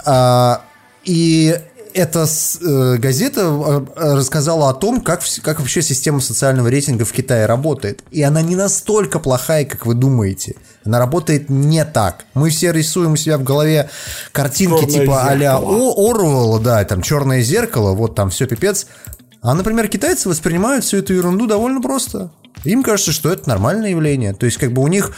[0.05, 0.61] А,
[1.03, 1.59] и
[1.93, 2.25] эта
[2.61, 3.81] э, газета э,
[4.15, 8.03] рассказала о том, как, как вообще система социального рейтинга в Китае работает.
[8.11, 10.55] И она не настолько плохая, как вы думаете.
[10.85, 12.25] Она работает не так.
[12.33, 13.89] Мы все рисуем у себя в голове
[14.31, 15.77] картинки Чёрное типа а-ля зеркало.
[15.77, 18.87] О- Оруэлла, да, там черное зеркало, вот там все пипец.
[19.41, 22.29] А, например, китайцы воспринимают всю эту ерунду довольно просто.
[22.63, 24.33] Им кажется, что это нормальное явление.
[24.33, 25.15] То есть, как бы у них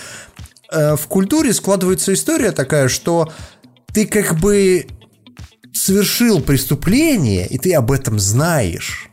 [0.71, 3.31] э, в культуре складывается история такая, что
[3.93, 4.87] ты как бы
[5.73, 9.11] совершил преступление, и ты об этом знаешь.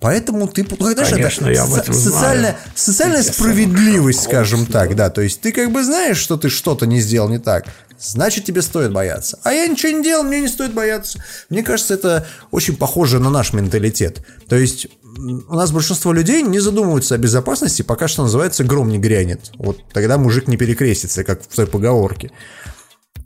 [0.00, 0.64] Поэтому ты...
[0.78, 2.72] ну, знаешь, Конечно, это я об этом социальная, знаю.
[2.74, 5.10] социальная справедливость, скажем так, да.
[5.10, 7.66] То есть ты как бы знаешь, что ты что-то не сделал не так.
[7.98, 9.40] Значит, тебе стоит бояться.
[9.42, 11.20] А я ничего не делал, мне не стоит бояться.
[11.50, 14.24] Мне кажется, это очень похоже на наш менталитет.
[14.48, 18.98] То есть у нас большинство людей не задумываются о безопасности, пока что называется гром не
[18.98, 19.52] грянет.
[19.56, 22.30] Вот тогда мужик не перекрестится, как в той поговорке.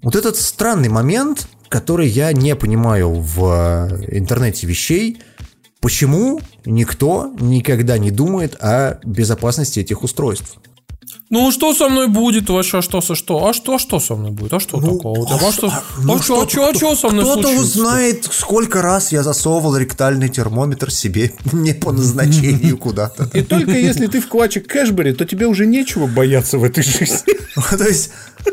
[0.03, 5.23] Вот этот странный момент, который я не понимаю в э, интернете вещей,
[5.81, 10.59] почему никто никогда не думает о безопасности этих устройств.
[11.33, 12.79] Ну, что со мной будет вообще?
[12.79, 13.49] А Что со что?
[13.49, 14.53] А что, что со мной будет?
[14.53, 15.21] А что такого?
[15.21, 15.73] Вот, а что,
[16.05, 19.79] Ну, а что, а что, а что со мной Кто-то узнает, сколько раз я засовывал
[19.79, 23.31] ректальный термометр себе не по назначению куда-то.
[23.33, 27.33] И только если ты коуч Кэшбери, то тебе уже нечего бояться в этой жизни.
[27.79, 28.11] То есть,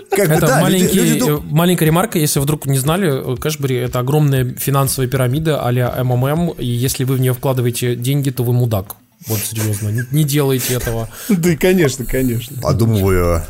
[0.10, 3.34] как бы, Это да, люди- маленький, люди дум- э, маленькая ремарка, если вдруг не знали,
[3.34, 8.30] э, Кэшбери это огромная финансовая пирамида а-ля МММ, и если вы в нее вкладываете деньги,
[8.30, 8.96] то вы мудак.
[9.28, 11.10] Вот серьезно, не, не делайте этого.
[11.30, 12.62] Да, конечно, конечно.
[12.62, 13.44] Подумываю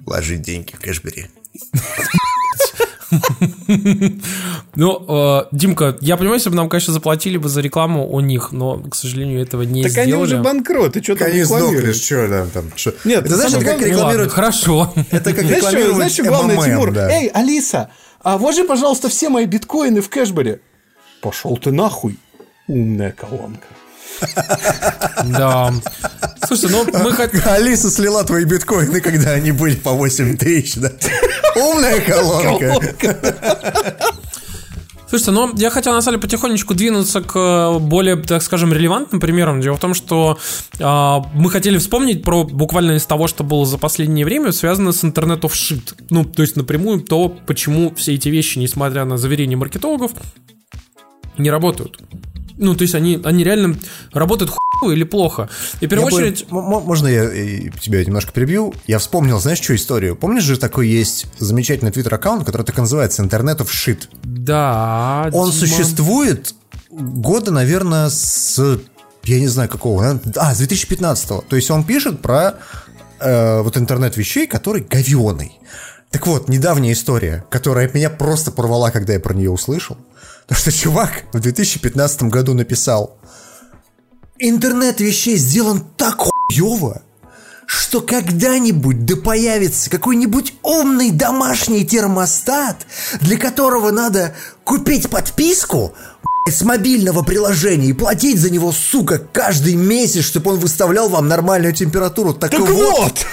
[0.00, 1.26] вложить деньги в Кэшбери.
[4.74, 8.52] Ну, э, Димка, я понимаю, если бы нам, конечно, заплатили бы за рекламу у них,
[8.52, 10.12] но, к сожалению, этого не Так сделали.
[10.12, 11.96] они уже банкроты, что там Они сдохли, рекламируешь?
[12.02, 12.94] что там, там, что?
[13.04, 14.32] Нет, это знаешь, как рекламируют...
[14.32, 14.92] хорошо.
[15.10, 16.96] Это как рекламировать знаешь, что главное, Тимур?
[16.98, 17.90] Эй, Алиса,
[18.22, 20.58] а вложи, пожалуйста, все мои биткоины в Кэшбери.
[21.22, 22.18] Пошел ты нахуй,
[22.66, 23.66] умная колонка.
[25.24, 25.72] Да.
[26.46, 27.40] Слушайте, ну мы хотим...
[27.46, 30.92] Алиса слила твои биткоины, когда они были по 8 тысяч, да?
[31.56, 32.80] Умная колонка.
[35.08, 39.20] Слушайте, ну я хотел на самом деле потихонечку двинуться к э, более, так скажем, релевантным
[39.20, 39.60] примерам.
[39.60, 40.36] Дело в том, что
[40.80, 45.04] а, мы хотели вспомнить про буквально из того, что было за последнее время, связано с
[45.04, 45.94] интернет of shit.
[46.10, 50.10] Ну, то есть напрямую то, почему все эти вещи, несмотря на заверения маркетологов,
[51.38, 52.00] не работают.
[52.58, 53.76] Ну, то есть они, они реально
[54.12, 55.48] работают хуево или плохо.
[55.80, 56.46] И в первую Я бы- очередь...
[56.50, 58.72] м- Можно я э, тебя немножко перебью?
[58.86, 60.16] Я вспомнил, знаешь, что историю?
[60.16, 64.08] Помнишь же, такой есть замечательный твиттер-аккаунт, который так и называется «Интернет of shit».
[64.22, 65.52] Да, Он Дима.
[65.60, 66.54] существует
[66.90, 68.78] года, наверное, с...
[69.24, 70.00] Я не знаю, какого.
[70.02, 71.44] наверное, А, с 2015-го.
[71.48, 72.54] То есть он пишет про
[73.20, 75.58] э, вот интернет вещей, который говёный.
[76.10, 79.98] Так вот, недавняя история, которая меня просто порвала, когда я про нее услышал.
[80.46, 83.18] Потому что чувак в 2015 году написал
[84.38, 87.02] Интернет вещей сделан так хуёво,
[87.64, 92.86] что когда-нибудь да появится какой-нибудь умный домашний термостат,
[93.20, 95.94] для которого надо купить подписку
[96.50, 101.72] с мобильного приложения и платить за него, сука, каждый месяц, чтобы он выставлял вам нормальную
[101.72, 102.34] температуру.
[102.34, 103.26] Так, Так вот,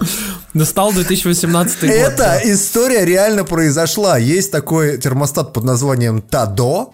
[0.54, 1.90] Достал 2018 год.
[1.90, 4.18] Эта история реально произошла.
[4.18, 6.90] Есть такой термостат под названием Тадо.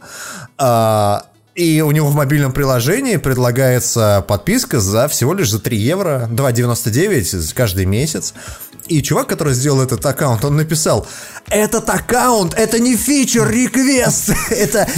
[0.57, 6.27] а, И у него в мобильном приложении предлагается подписка за всего лишь за 3 евро,
[6.31, 8.33] 2,99 каждый месяц.
[8.89, 11.07] И чувак, который сделал этот аккаунт, он написал,
[11.51, 14.89] этот аккаунт, это не фичер реквест, это,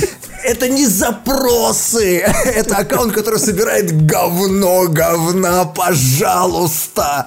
[0.44, 7.26] это не запросы, это аккаунт, который собирает говно, говна, пожалуйста.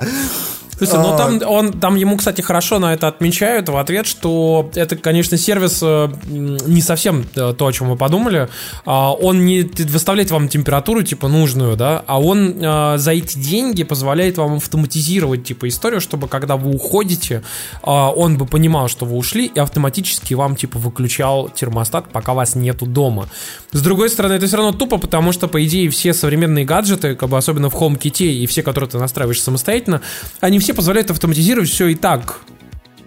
[0.77, 4.97] Слушайте, ну там, он, там ему, кстати, хорошо на это отмечают в ответ, что это,
[4.97, 8.49] конечно, сервис э, не совсем э, то, о чем вы подумали.
[8.85, 13.83] А, Он не выставляет вам температуру, типа, нужную, да, а он э, за эти деньги
[13.83, 17.43] позволяет вам автоматизировать, типа, историю, чтобы, когда вы уходите,
[17.81, 22.55] а, он бы понимал, что вы ушли, и автоматически вам, типа, выключал термостат, пока вас
[22.55, 23.29] нету дома.
[23.71, 27.29] С другой стороны, это все равно тупо, потому что, по идее, все современные гаджеты, как
[27.29, 30.01] бы особенно в HomeKit и все, которые ты настраиваешь самостоятельно,
[30.41, 32.39] они все позволяют автоматизировать все и так.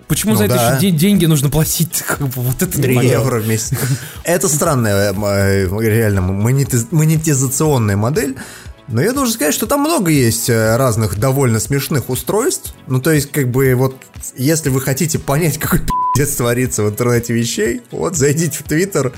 [0.06, 0.70] Почему Ну за это да.
[0.76, 2.02] еще де- деньги нужно платить?
[2.06, 3.16] Как бы вот это 3 непонятно.
[3.20, 3.72] евро в месяц.
[4.24, 8.36] Это странная э, реально монетиз- монетизационная модель.
[8.88, 12.74] Но я должен сказать, что там много есть э, разных довольно смешных устройств.
[12.86, 13.96] Ну, то есть, как бы, вот,
[14.34, 15.80] если вы хотите понять, какой
[16.18, 19.12] пиздец творится в интернете вещей, вот, зайдите в Твиттер,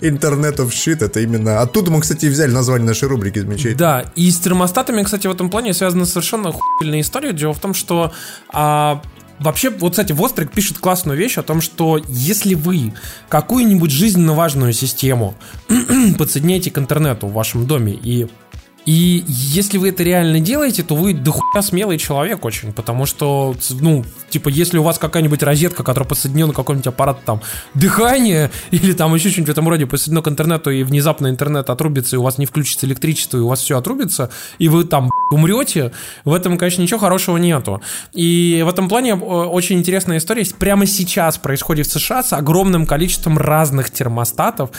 [0.00, 1.60] Internet of Shit, это именно...
[1.60, 3.76] Оттуда мы, кстати, взяли название нашей рубрики замечательно.
[3.76, 7.32] Да, и с термостатами, кстати, в этом плане связана совершенно хуйная история.
[7.32, 8.12] Дело в том, что
[8.52, 9.02] а,
[9.38, 12.94] вообще, вот, кстати, Вострик пишет классную вещь о том, что если вы
[13.28, 15.34] какую-нибудь жизненно важную систему
[16.18, 18.28] подсоединяете к интернету в вашем доме и
[18.86, 24.04] и если вы это реально делаете, то вы дохуя смелый человек очень, потому что, ну,
[24.30, 27.42] типа, если у вас какая-нибудь розетка, которая подсоединена к какому-нибудь аппарату, там,
[27.74, 32.14] дыхание или там еще что-нибудь в этом роде подсоединено к интернету, и внезапно интернет отрубится,
[32.14, 35.90] и у вас не включится электричество, и у вас все отрубится, и вы там умрете,
[36.24, 37.82] в этом, конечно, ничего хорошего нету.
[38.12, 40.46] И в этом плане э, очень интересная история.
[40.56, 44.70] Прямо сейчас происходит в США с огромным количеством разных термостатов,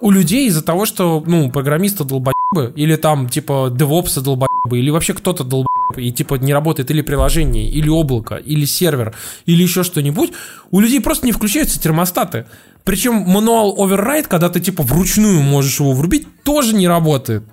[0.00, 5.14] у людей из-за того, что, ну, программисты долбоебы, или там, типа, девопсы долбоебы, или вообще
[5.14, 9.14] кто-то долбоеб, и, типа, не работает или приложение, или облако, или сервер,
[9.46, 10.32] или еще что-нибудь,
[10.70, 12.46] у людей просто не включаются термостаты.
[12.84, 17.44] Причем мануал override, когда ты, типа, вручную можешь его врубить, тоже не работает.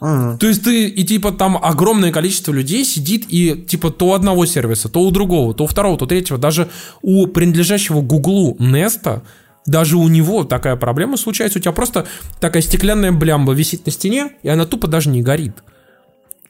[0.00, 4.46] То есть ты, и типа там огромное количество людей сидит и типа то у одного
[4.46, 6.38] сервиса, то у другого, то у второго, то у третьего.
[6.38, 6.68] Даже
[7.02, 9.22] у принадлежащего Гуглу Неста,
[9.68, 11.58] даже у него такая проблема случается.
[11.58, 12.06] У тебя просто
[12.40, 15.54] такая стеклянная блямба висит на стене, и она тупо даже не горит.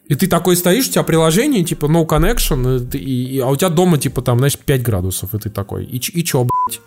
[0.07, 2.99] И ты такой стоишь, у тебя приложение, типа, no connection, и
[3.37, 6.25] и- а у тебя дома, типа, там, знаешь, 5 градусов, и ты такой, и, и
[6.25, 6.81] чё, блядь?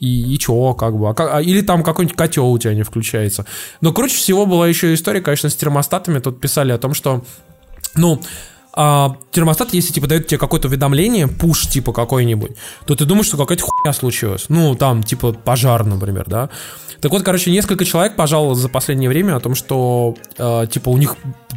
[0.00, 3.46] И, и чё, как бы, а а- или там какой-нибудь котел у тебя не включается.
[3.80, 7.22] Но круче всего была еще история, конечно, с термостатами, тут писали о том, что,
[7.94, 8.20] ну,
[8.74, 12.52] а, термостат, если типа дает тебе какое-то уведомление, пуш типа какой-нибудь,
[12.86, 14.46] то ты думаешь, что какая-то хуйня случилась.
[14.48, 16.48] Ну, там, типа, пожар, например, да.
[17.00, 20.96] Так вот, короче, несколько человек пожаловалось за последнее время о том, что, э, типа, у
[20.96, 21.16] них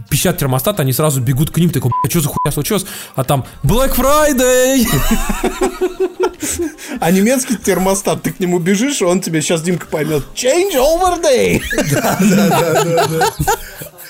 [0.09, 2.85] пищат термостат, они сразу бегут к ним, такой, «Бля, что за хуйня случилась?
[3.15, 4.85] А там, Black Friday!
[6.99, 10.23] А немецкий термостат, ты к нему бежишь, он тебе сейчас, Димка, поймет.
[10.35, 11.61] Change over day!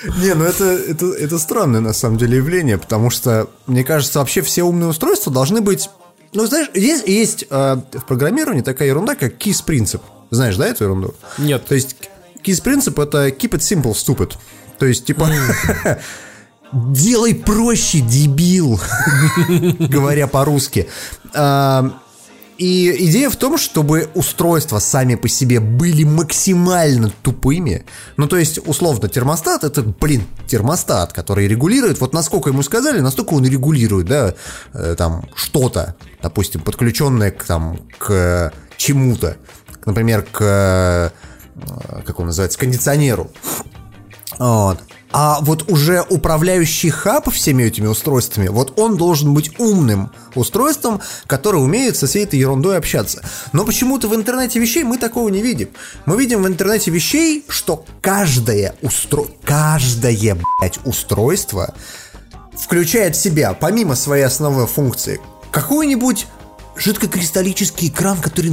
[0.18, 4.42] Не, ну это, это, это странное на самом деле явление, потому что, мне кажется, вообще
[4.42, 5.90] все умные устройства должны быть...
[6.32, 10.02] Ну, знаешь, есть, есть э, в программировании такая ерунда, как KISS принцип.
[10.30, 11.14] Знаешь, да, эту ерунду?
[11.38, 11.64] Нет.
[11.66, 11.96] То есть
[12.44, 14.34] KISS принцип это keep it simple, stupid.
[14.78, 15.30] То есть, типа,
[16.72, 18.80] делай проще, дебил,
[19.78, 20.88] говоря по-русски.
[21.32, 21.98] А,
[22.58, 27.84] И идея в том, чтобы устройства сами по себе были максимально тупыми.
[28.16, 32.00] Ну, то есть, условно, термостат это, блин, термостат, который регулирует.
[32.00, 34.34] Вот насколько ему сказали, настолько он регулирует, да,
[34.72, 39.36] э, там, что-то, допустим, подключенное к, там, к чему-то.
[39.84, 41.10] Например, к, э,
[42.06, 43.30] как он называется, кондиционеру.
[44.38, 44.78] Вот.
[45.12, 51.58] А вот уже управляющий хаб всеми этими устройствами, вот он должен быть умным устройством, которое
[51.58, 53.22] умеет со всей этой ерундой общаться.
[53.52, 55.68] Но почему-то в интернете вещей мы такого не видим.
[56.06, 59.26] Мы видим в интернете вещей, что каждое устро...
[59.44, 61.74] каждое, блядь, устройство
[62.56, 66.26] включает в себя, помимо своей основной функции, какой-нибудь
[66.76, 68.52] жидкокристаллический экран, который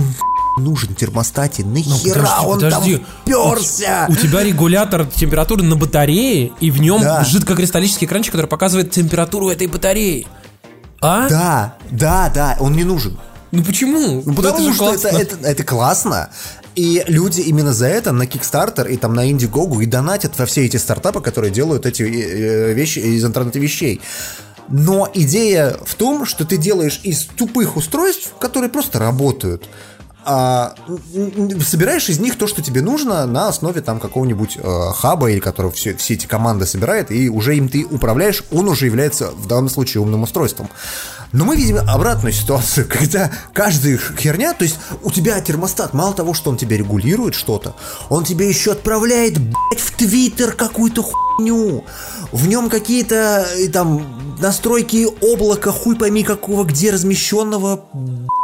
[0.58, 1.64] нужен термостате.
[1.64, 2.98] Нахера подожди, он подожди.
[2.98, 4.06] там вперся?
[4.10, 7.24] У тебя регулятор температуры на батарее, и в нем Да.
[7.24, 10.28] жидкокристаллический экранчик, который показывает температуру этой батареи.
[11.02, 11.28] А?
[11.28, 13.18] Да, да, да, он не нужен.
[13.52, 14.24] Ну почему?
[14.26, 15.18] Ну, потому же что это, классно.
[15.18, 16.30] это, это классно.
[16.76, 20.66] И люди именно за это на Kickstarter и там на Indiegogo и донатят во все
[20.66, 24.02] эти стартапы, которые делают эти э, э, вещи из интернета вещей.
[24.70, 29.66] Но идея в том, что ты делаешь из тупых устройств, которые просто работают,
[30.26, 30.76] а,
[31.62, 35.72] собираешь из них то, что тебе нужно на основе там какого-нибудь э, хаба, или который
[35.72, 39.70] все, все эти команды собирает, и уже им ты управляешь, он уже является в данном
[39.70, 40.70] случае умным устройством.
[41.32, 46.34] Но мы видим обратную ситуацию, когда каждая херня, то есть у тебя термостат, мало того,
[46.34, 47.76] что он тебе регулирует что-то,
[48.10, 51.84] он тебе еще отправляет, блядь, в Твиттер какую-то хуйню.
[52.32, 58.43] В нем какие-то э, там настройки облака, хуй пойми какого, где размещенного, и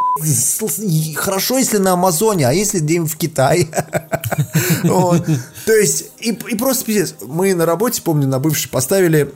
[1.16, 3.68] Хорошо, если на Амазоне, а если где-нибудь в Китае.
[5.66, 7.16] То есть, и, просто пиздец.
[7.26, 9.34] Мы на работе, помню, на бывшей поставили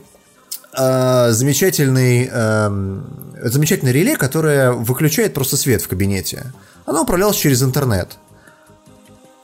[0.76, 3.06] э, замечательный, эм,
[3.42, 6.52] замечательное реле, которое выключает просто свет в кабинете.
[6.86, 8.18] Оно управлялось через интернет.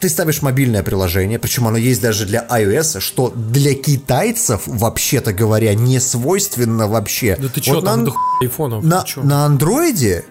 [0.01, 5.75] Ты ставишь мобильное приложение, причем оно есть даже для iOS, что для китайцев, вообще-то говоря,
[5.75, 7.37] не свойственно вообще.
[7.39, 8.83] Да ты чё, Вот там на- до айфонов?
[8.83, 10.25] на, на андроиде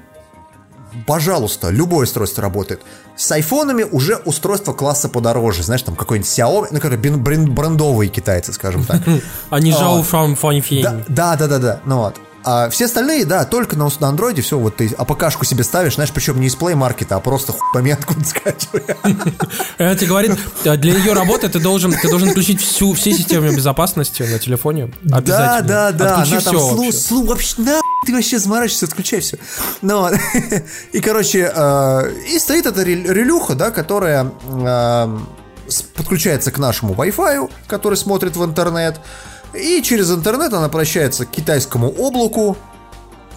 [1.05, 2.81] пожалуйста, любое устройство работает.
[3.15, 6.79] С айфонами уже устройство класса подороже, знаешь, там какой-нибудь Xiaomi, ну,
[7.17, 9.01] брен- брендовые китайцы, скажем так.
[9.49, 10.81] Они жау from thing.
[10.81, 11.79] Да, да, да, да, да.
[11.85, 12.15] Ну вот.
[12.43, 16.11] А все остальные, да, только на, на андроиде, все, вот ты АПКшку себе ставишь, знаешь,
[16.11, 18.83] причем не из Play Market, а просто хуй пойми откуда скачивай.
[19.77, 23.53] Она тебе говорит, э, для ее работы ты должен, ты должен включить всю, все системы
[23.53, 24.91] безопасности на телефоне.
[25.01, 26.15] Да, да, да.
[26.15, 26.97] Отключи она там все слу, вообще.
[26.97, 29.37] слу, вообще, на, ты вообще заморачиваешься, отключай все.
[29.81, 30.07] Ну,
[30.93, 35.19] и, короче, э, и стоит эта рел- релюха, да, которая э,
[35.95, 38.99] подключается к нашему Wi-Fi, который смотрит в интернет,
[39.53, 42.57] и через интернет она обращается к китайскому облаку,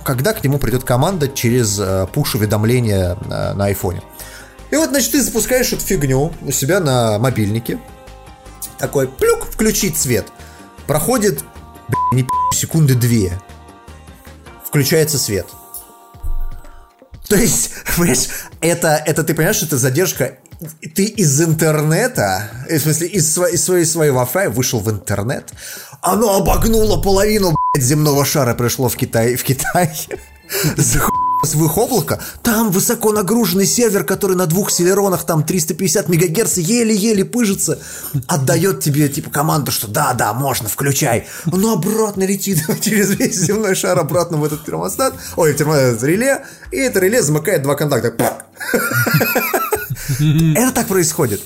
[0.04, 4.02] когда к нему придет команда через э, пуш-уведомления э, на айфоне.
[4.70, 7.78] И вот, значит, ты запускаешь эту фигню у себя на мобильнике.
[8.78, 10.26] Такой, плюк, включить свет.
[10.86, 11.44] Проходит,
[11.88, 13.38] бля, не секунды две.
[14.73, 15.47] Включается свет.
[17.29, 18.29] То есть, понимаешь,
[18.62, 20.39] это, это ты понимаешь, что это задержка.
[20.95, 25.53] Ты из интернета, э, в смысле, из, сво- из своей, своей Wi-Fi вышел в интернет,
[26.01, 29.93] оно обогнуло половину, блядь, земного шара, пришло в Китай, в Китай,
[31.43, 36.57] захуй в их облако, там высоко нагруженный сервер, который на двух селеронах, там 350 мегагерц,
[36.57, 37.78] еле-еле пыжится,
[38.26, 41.26] отдает тебе, типа, команду, что да-да, можно, включай.
[41.51, 46.45] Оно обратно летит через весь земной шар обратно в этот термостат, ой, в термостат, реле,
[46.70, 48.47] и это реле замыкает два контакта.
[50.57, 51.40] Это так происходит.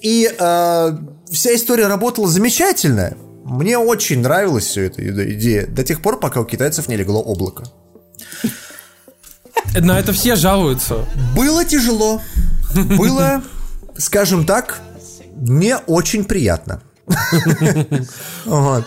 [0.00, 0.98] И э,
[1.30, 3.16] вся история работала замечательно.
[3.44, 5.66] Мне очень нравилась все эта иде- идея.
[5.66, 7.64] До тех пор, пока у китайцев не легло облако.
[9.74, 11.06] На это все жалуются.
[11.34, 12.20] Было тяжело.
[12.74, 13.42] Было,
[13.96, 14.80] скажем так,
[15.36, 16.80] не очень приятно.
[18.44, 18.84] Вот.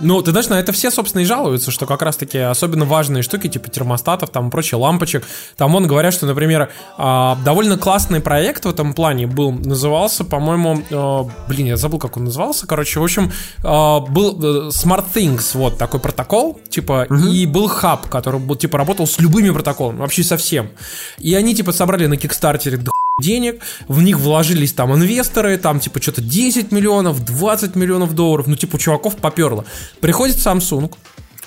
[0.00, 3.48] Ну, ты знаешь, на это все, собственно, и жалуются, что как раз-таки особенно важные штуки,
[3.48, 5.24] типа термостатов, там и прочее, лампочек.
[5.56, 10.82] Там вон говорят, что, например, а, довольно классный проект в этом плане был, назывался, по-моему,
[10.88, 13.32] э, блин, я забыл, как он назывался, короче, в общем,
[13.64, 18.78] а, был э, Smart Things, вот, такой протокол, типа, и был хаб, который был, типа,
[18.78, 20.70] работал с любыми протоколами, вообще со всем.
[21.18, 26.00] И они, типа, собрали на Кикстартере до денег, в них вложились там инвесторы, там типа
[26.00, 29.64] что-то 10 миллионов, 20 миллионов долларов, ну типа чуваков поперло.
[30.00, 30.92] Приходит Samsung,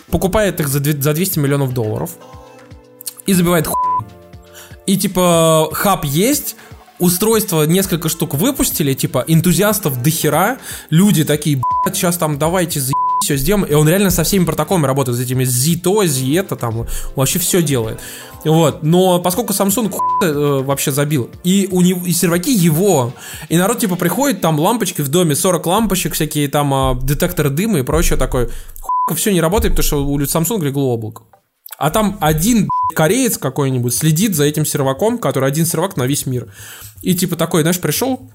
[0.09, 2.11] покупает их за 200 миллионов долларов
[3.25, 4.05] и забивает хуй.
[4.85, 6.55] И типа хаб есть,
[6.99, 10.57] устройство несколько штук выпустили, типа энтузиастов до хера,
[10.89, 14.85] люди такие, блядь, сейчас там давайте за все сделаем, и он реально со всеми протоколами
[14.85, 17.99] работает, с этими зи то, это, там, вообще все делает.
[18.43, 23.13] Вот, но поскольку Samsung хуй, э, вообще забил, и у него, и серваки его,
[23.49, 27.79] и народ типа приходит, там лампочки в доме, 40 лампочек, всякие там а, детекторы дыма
[27.79, 28.49] и прочее такое,
[29.15, 31.23] все не работает, потому что у Samsung легло облако.
[31.77, 36.51] А там один кореец какой-нибудь следит за этим серваком, который один сервак на весь мир.
[37.01, 38.29] И типа такой, знаешь, пришел.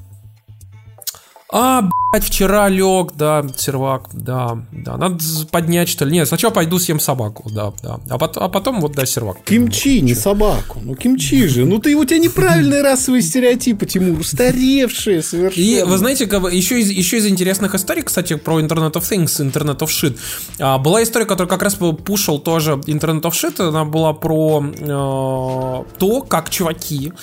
[1.59, 6.13] А, блядь, вчера лег, да, сервак, да, да, надо поднять, что ли.
[6.13, 7.99] Нет, сначала пойду съем собаку, да, да.
[8.11, 9.39] А потом, а потом вот, да, сервак.
[9.43, 10.81] Кимчи, не собаку.
[10.83, 11.65] Ну, кимчи же.
[11.65, 14.21] Ну, ты, у тебя неправильные расовые стереотипы, Тимур.
[14.21, 15.65] Устаревшие совершенно.
[15.65, 19.79] И вы знаете, еще из, еще из интересных историй, кстати, про Internet of Things, Internet
[19.79, 20.19] of Shit,
[20.59, 25.99] а, была история, которая как раз пушил тоже Internet of Shit, она была про э,
[25.99, 27.15] то, как чуваки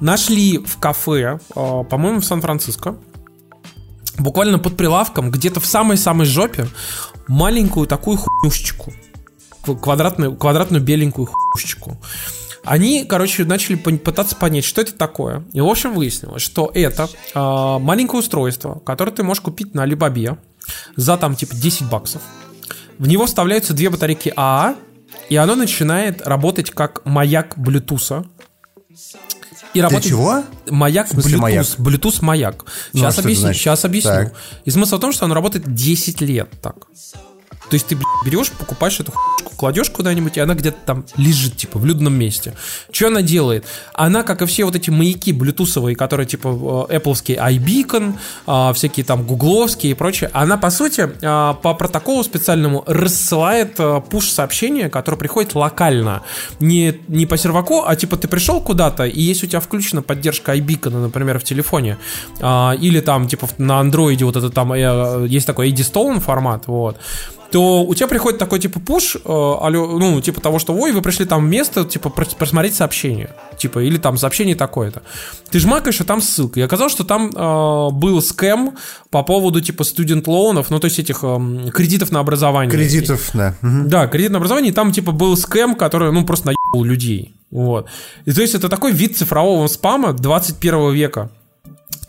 [0.00, 2.96] нашли в кафе, э, по-моему, в Сан-Франциско,
[4.22, 6.66] буквально под прилавком, где-то в самой-самой жопе,
[7.28, 8.92] маленькую такую хуйнюшечку.
[9.64, 11.98] Кв- Квадратную, квадратную беленькую хуйнюшечку.
[12.64, 15.44] Они, короче, начали пытаться понять, что это такое.
[15.52, 20.38] И, в общем, выяснилось, что это а, маленькое устройство, которое ты можешь купить на Алибабе
[20.94, 22.22] за там типа 10 баксов.
[22.98, 24.76] В него вставляются две батарейки АА,
[25.28, 28.26] и оно начинает работать как маяк Bluetooth.
[29.74, 30.42] И Для работать чего?
[30.68, 31.66] Маяк смысле Bluetooth, маяк?
[31.78, 32.64] Bluetooth маяк.
[32.92, 34.10] Ну, Сейчас а что это объясню, сейчас объясню.
[34.10, 34.34] Так.
[34.64, 36.76] И смысл в том, что оно работает 10 лет так.
[37.72, 41.78] То есть ты берешь, покупаешь эту хуйку, кладешь куда-нибудь, и она где-то там лежит, типа,
[41.78, 42.52] в людном месте.
[42.90, 43.64] Что она делает?
[43.94, 48.12] Она, как и все вот эти маяки блютусовые, которые, типа, э, Appleский iBeacon,
[48.46, 53.78] а, всякие там гугловские и прочее, она, по сути, а, по протоколу специальному рассылает
[54.10, 56.24] пуш-сообщение, которое приходит локально.
[56.60, 60.54] Не, не по серваку, а, типа, ты пришел куда-то, и если у тебя включена поддержка
[60.54, 61.96] iBeacon, например, в телефоне,
[62.42, 66.98] а, или там, типа, на андроиде вот это там, э, есть такой Eddystone формат, вот,
[67.52, 71.02] то у тебя приходит такой типа пуш, э, алло, ну, типа того, что ой, вы
[71.02, 73.30] пришли там в место, типа, прос- просмотреть сообщение.
[73.58, 75.02] Типа, или там сообщение такое-то.
[75.50, 76.60] Ты жмакаешь, а там ссылка.
[76.60, 78.72] И оказалось, что там э, был скэм
[79.10, 82.70] по поводу, типа, студент лоунов, ну, то есть этих эм, кредитов на образование.
[82.70, 83.54] Кредитов, да.
[83.60, 87.34] Да, кредит на образование, и там, типа, был скэм, который, ну, просто наебал людей.
[87.50, 87.86] Вот.
[88.24, 91.30] И то есть это такой вид цифрового спама 21 века.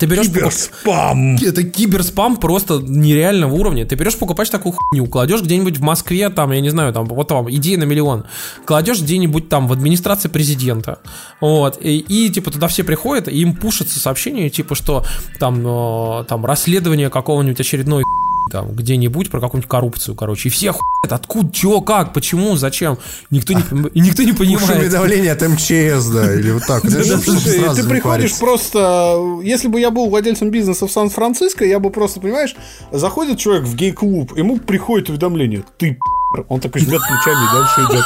[0.03, 1.37] Ты берешь Киберспам.
[1.37, 3.85] это киберспам просто нереального уровня.
[3.85, 7.29] Ты берешь, покупаешь такую хуйню, кладешь где-нибудь в Москве, там, я не знаю, там, вот
[7.29, 8.25] там, идея на миллион.
[8.65, 10.99] Кладешь где-нибудь там в администрации президента.
[11.39, 11.77] Вот.
[11.81, 15.05] И, и, типа туда все приходят, и им пушатся сообщения, типа, что
[15.39, 18.03] там, э, там расследование какого-нибудь очередной
[18.51, 22.97] там где-нибудь про какую-нибудь коррупцию, короче, и все охуят, откуда, чего, как, почему, зачем,
[23.29, 23.61] никто не,
[23.93, 24.79] и никто не понимает.
[24.81, 26.81] Уведомление от МЧС, да, или вот так.
[26.83, 29.39] Ты приходишь просто...
[29.43, 32.55] Если бы я был владельцем бизнеса в Сан-Франциско, я бы просто, понимаешь,
[32.91, 35.63] заходит человек в гей-клуб, ему приходит уведомление.
[35.77, 36.45] Ты пи***р».
[36.49, 38.05] Он такой жмет плечами и дальше идет.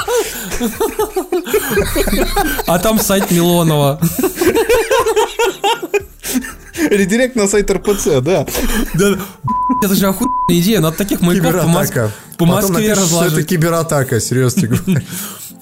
[2.68, 4.00] А там сайт Милонова.
[6.90, 8.46] Редирект на сайт РПЦ, да.
[8.94, 9.18] Да,
[9.84, 12.12] это же охуенная идея, надо таких маяков по, Мос- Кибератака.
[12.38, 13.48] по Потом Москве что это разложить.
[13.48, 15.02] кибератака, серьезно тебе говорю.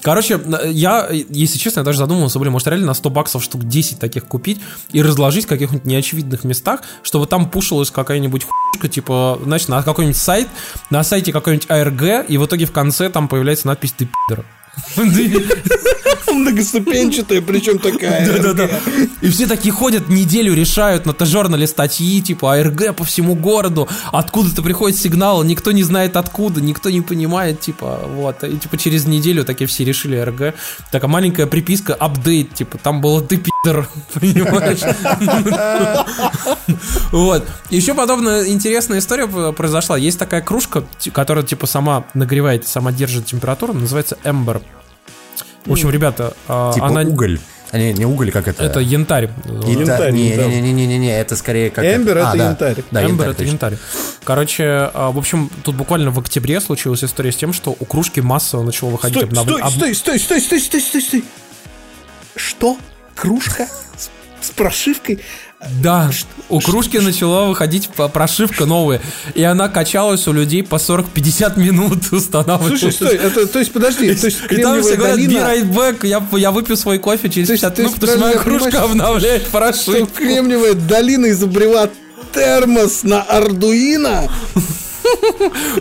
[0.02, 3.98] Короче, я, если честно, я даже задумывался, блин, может реально на 100 баксов штук 10
[3.98, 4.60] таких купить
[4.92, 10.16] и разложить в каких-нибудь неочевидных местах, чтобы там пушилась какая-нибудь хуйка, типа, знаешь, на какой-нибудь
[10.16, 10.46] сайт,
[10.90, 14.44] на сайте какой-нибудь АРГ, и в итоге в конце там появляется надпись «Ты пидор».
[16.32, 18.26] Многоступенчатая, причем такая.
[18.26, 18.68] Да-да-да.
[19.20, 24.62] И все такие ходят, неделю решают на Т-журнале статьи, типа АРГ по всему городу, откуда-то
[24.62, 28.44] приходит сигнал, никто не знает откуда, никто не понимает, типа, вот.
[28.44, 30.54] И типа через неделю такие все решили АРГ.
[30.90, 34.80] Такая маленькая приписка, апдейт, типа, там было ты пидор, понимаешь?
[37.10, 37.46] Вот.
[37.70, 39.96] Еще подобная интересная история произошла.
[39.96, 44.62] Есть такая кружка, которая, типа, сама нагревает, и сама держит температуру, называется Эмбер.
[45.64, 47.00] В общем, ребята, а, Типа она...
[47.02, 47.40] уголь.
[47.72, 48.62] А, не, не уголь, как это?
[48.62, 49.28] Это янтарь.
[49.44, 49.68] Янтарь.
[49.72, 52.44] Янтарь, Не, не, не, не, не, не, это скорее как Эмбер А, это да.
[52.50, 52.84] янтарь.
[52.92, 53.50] Да, Эмбер янтарь, это точно.
[53.50, 53.74] янтарь.
[54.22, 54.64] Короче,
[54.94, 58.62] а, в общем, тут буквально в октябре случилась история с тем, что у кружки массово
[58.62, 61.24] начало выходить Стой, обнов- стой, об- стой, стой, стой, стой, стой, стой, стой.
[62.36, 62.76] Что?
[63.16, 63.66] Кружка?
[63.98, 64.10] С-
[64.46, 65.18] С прошивкой?
[65.82, 66.10] Да,
[66.50, 69.00] у кружки начала выходить прошивка новая,
[69.34, 72.78] и она качалась у людей по 40-50 минут устанавливалась.
[72.78, 76.06] Слушай, стой, это, то есть, подожди, то есть И там все говорят, be right back,
[76.06, 78.82] я, я выпью свой кофе через То есть- 50 то минут, потому что моя кружка
[78.82, 80.14] обновляет Что прошивку.
[80.14, 81.88] Кремниевая долина изобрела
[82.34, 84.30] термос на Ардуино?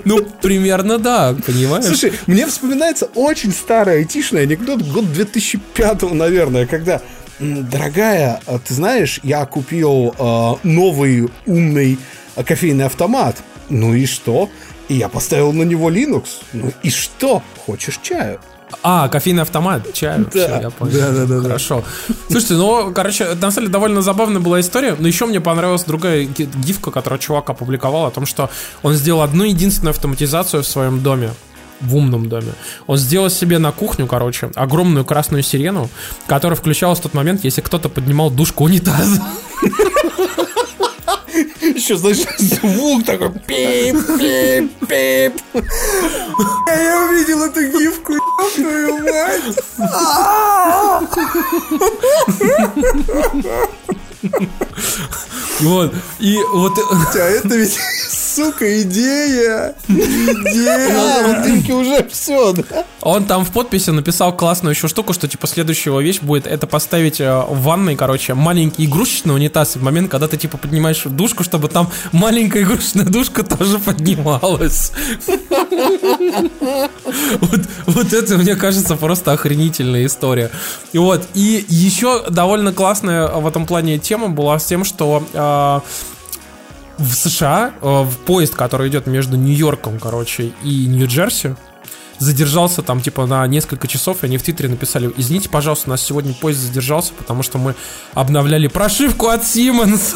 [0.05, 1.86] Ну, примерно да, понимаешь?
[1.86, 7.01] Слушай, мне вспоминается очень старый айтишный анекдот, год 2005, наверное, когда «М,
[7.39, 11.97] Дорогая, а ты знаешь, я купил э, новый умный
[12.45, 13.38] кофейный автомат.
[13.69, 14.49] Ну и что?
[14.88, 16.25] И я поставил на него Linux.
[16.53, 17.41] Ну и что?
[17.65, 18.39] Хочешь чаю?
[18.83, 20.25] А, кофейный автомат, чаю.
[20.33, 20.47] Да.
[20.47, 20.93] Всё, я понял.
[20.93, 21.43] Да, да, да, да.
[21.43, 21.83] Хорошо.
[22.27, 26.23] Слушайте, ну, короче, на самом деле довольно забавная была история, но еще мне понравилась другая
[26.25, 28.49] ги- гифка, которую чувак опубликовал о том, что
[28.81, 31.31] он сделал одну единственную автоматизацию в своем доме
[31.86, 32.53] в умном доме.
[32.88, 35.89] Он сделал себе на кухню, короче, огромную красную сирену,
[36.27, 39.21] которая включалась в тот момент, если кто-то поднимал душку унитаза.
[41.61, 45.41] Еще, знаешь, звук такой пип, пип, пип.
[46.67, 48.13] Я увидел эту гифку,
[48.55, 49.57] твою мать.
[55.59, 55.93] Вот.
[56.19, 56.73] И вот...
[57.15, 57.77] А это ведь,
[58.36, 59.75] сука, идея.
[59.88, 61.23] Идея.
[61.23, 62.86] картинке уже все, да?
[63.01, 67.21] Он там в подписи написал классную еще штуку, что типа следующего вещь будет это поставить
[67.21, 71.69] э, в ванной, короче, маленький игрушечный унитаз в момент, когда ты типа поднимаешь душку, чтобы
[71.69, 74.91] там маленькая игрушечная душка тоже поднималась.
[77.39, 80.51] Вот, вот это, мне кажется, просто охренительная история.
[80.91, 85.79] И вот, и еще довольно классная в этом плане тема была с тем, что э,
[86.97, 91.55] в США э, в поезд, который идет между Нью-Йорком, короче, и Нью-Джерси,
[92.19, 96.01] задержался там типа на несколько часов, и они в Твиттере написали, извините, пожалуйста, у нас
[96.01, 97.75] сегодня поезд задержался, потому что мы
[98.13, 100.13] обновляли прошивку от Siemens.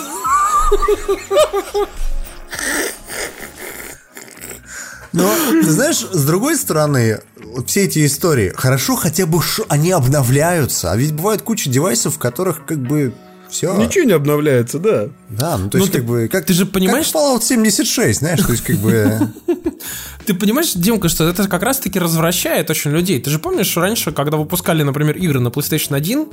[5.11, 7.19] Но, ты знаешь, с другой стороны,
[7.65, 12.65] все эти истории, хорошо хотя бы они обновляются, а ведь бывает куча девайсов, в которых
[12.65, 13.13] как бы
[13.49, 13.75] все.
[13.77, 15.09] Ничего не обновляется, да.
[15.29, 16.27] Да, ну то Ну, есть ты- как бы...
[16.31, 19.19] Как, ты же понимаешь- Как Fallout 76, знаешь, то есть как бы...
[20.25, 23.19] Ты понимаешь, Димка, что это как раз-таки развращает очень людей.
[23.19, 26.27] Ты же помнишь, что раньше, когда выпускали, например, игры на PlayStation 1,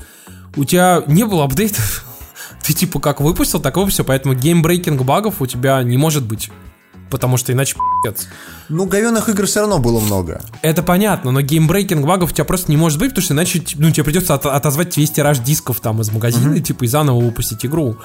[0.57, 2.05] у тебя не было апдейтов.
[2.63, 6.51] Ты типа как выпустил, так и выпустил, поэтому game-breaking багов у тебя не может быть.
[7.11, 8.27] Потому что иначе пиздец.
[8.69, 10.43] Ну, говенных игр все равно было много.
[10.63, 13.91] Это понятно, но game-breaking багов у тебя просто не может быть, потому что иначе ну,
[13.91, 17.97] тебе придется от- отозвать весь тираж дисков там из магазина, типа, и заново выпустить игру.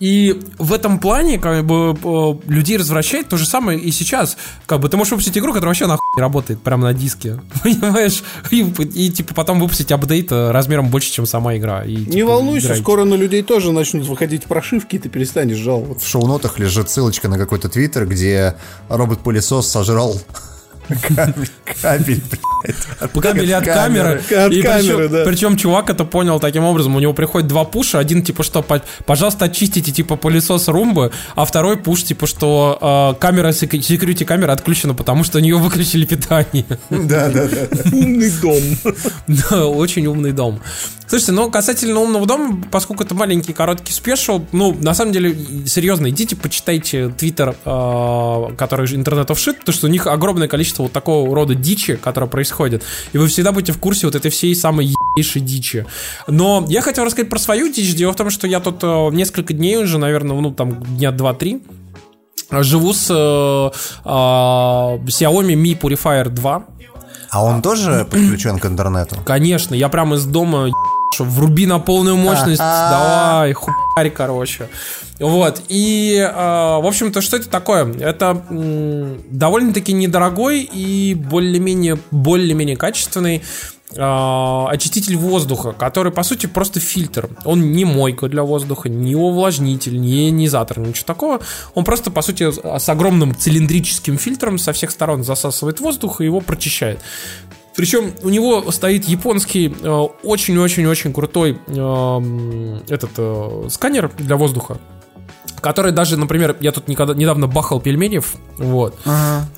[0.00, 4.36] И в этом плане, как бы, э, людей развращает то же самое и сейчас.
[4.66, 7.40] Как бы, ты можешь выпустить игру, которая вообще нахуй не работает прямо на диске.
[7.62, 8.22] Понимаешь?
[8.50, 11.82] И, и, типа, потом выпустить апдейт э, размером больше, чем сама игра.
[11.84, 12.82] И, Не типа, волнуйся, играйте.
[12.82, 16.06] скоро на людей тоже начнут выходить прошивки, и ты перестанешь жаловаться.
[16.06, 18.54] В шоу-нотах лежит ссылочка на какой-то твиттер, где
[18.88, 20.20] робот-пылесос сожрал
[20.88, 21.50] кабель,
[21.82, 22.76] кабель, блядь.
[23.00, 23.12] От
[23.64, 24.22] камеры.
[24.30, 25.24] От и камеры, причем, да.
[25.24, 26.96] причем чувак это понял таким образом.
[26.96, 27.98] У него приходит два пуша.
[27.98, 31.12] Один типа что, по- пожалуйста, очистите типа пылесос румбы.
[31.34, 35.56] А второй пуш типа что э, камера, сек- security камера отключена, потому что у нее
[35.56, 36.66] выключили питание.
[36.90, 37.66] Да, да, да.
[37.92, 38.62] Умный дом.
[39.26, 40.60] Да, очень умный дом.
[41.06, 45.34] Слушайте, ну, касательно умного дома, поскольку это маленький короткий спешл, ну, на самом деле,
[45.66, 50.77] серьезно, идите, почитайте твиттер, э, который же интернетов шит, потому что у них огромное количество
[50.82, 54.54] вот такого рода дичи, которая происходит, и вы всегда будете в курсе вот этой всей
[54.54, 55.86] самой ебейшей дичи.
[56.26, 57.94] Но я хотел рассказать про свою дичь.
[57.94, 61.62] Дело в том, что я тут э, несколько дней уже, наверное, ну, там, дня два-три,
[62.50, 66.64] живу с э, э, Xiaomi Mi Purifier 2.
[67.30, 69.16] А он тоже подключен к интернету?
[69.24, 70.70] Конечно, я прямо из дома
[71.18, 74.68] ебашу, вруби на полную мощность, давай, хуярь, короче.
[75.18, 77.92] Вот, и, э, в общем-то, что это такое?
[78.00, 83.42] Это м, довольно-таки недорогой и более-менее, более-менее качественный
[83.96, 87.28] э, очиститель воздуха, который, по сути, просто фильтр.
[87.44, 91.40] Он не мойка для воздуха, не увлажнитель, не ионизатор, ничего такого.
[91.74, 96.40] Он просто, по сути, с огромным цилиндрическим фильтром со всех сторон засасывает воздух и его
[96.40, 97.00] прочищает.
[97.78, 99.88] Причем у него стоит японский э,
[100.24, 104.78] очень-очень-очень крутой э, этот э, сканер для воздуха,
[105.60, 108.98] который даже, например, я тут никогда, недавно бахал пельменев, вот,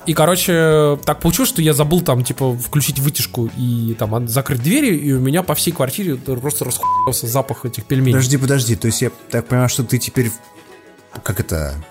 [0.05, 4.95] и, короче, так получилось, что я забыл там, типа, включить вытяжку и там закрыть двери,
[4.95, 8.12] и у меня по всей квартире просто расхуялся запах этих пельменей.
[8.12, 10.31] Подожди, подожди, то есть я так понимаю, что ты теперь,
[11.23, 11.83] как это,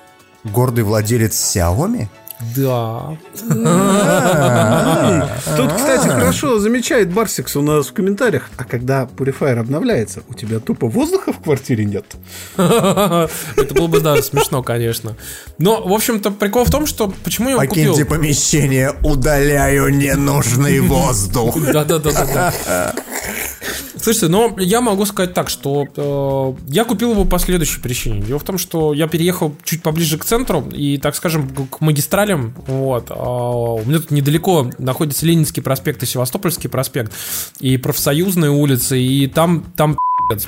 [0.44, 2.08] гордый владелец Xiaomi?
[2.56, 3.18] Да.
[5.58, 8.50] Тут, кстати, хорошо замечает Барсикс у нас в комментариях.
[8.56, 12.06] А когда Purifier обновляется, у тебя тупо воздуха в квартире нет?
[12.56, 15.18] Это было бы, да, смешно, конечно.
[15.58, 17.92] Но, в общем-то, прикол в том, что почему я его купил.
[17.92, 21.58] Покиньте помещение, удаляю ненужный воздух.
[21.62, 22.54] Да-да-да-да.
[24.02, 28.22] Слушайте, но я могу сказать так, что э, я купил его по следующей причине.
[28.22, 32.54] Дело в том, что я переехал чуть поближе к центру и, так скажем, к магистралям.
[32.68, 33.08] Вот.
[33.10, 37.12] А у меня тут недалеко находится Ленинский проспект и Севастопольский проспект,
[37.60, 39.98] и профсоюзные улицы, и там, там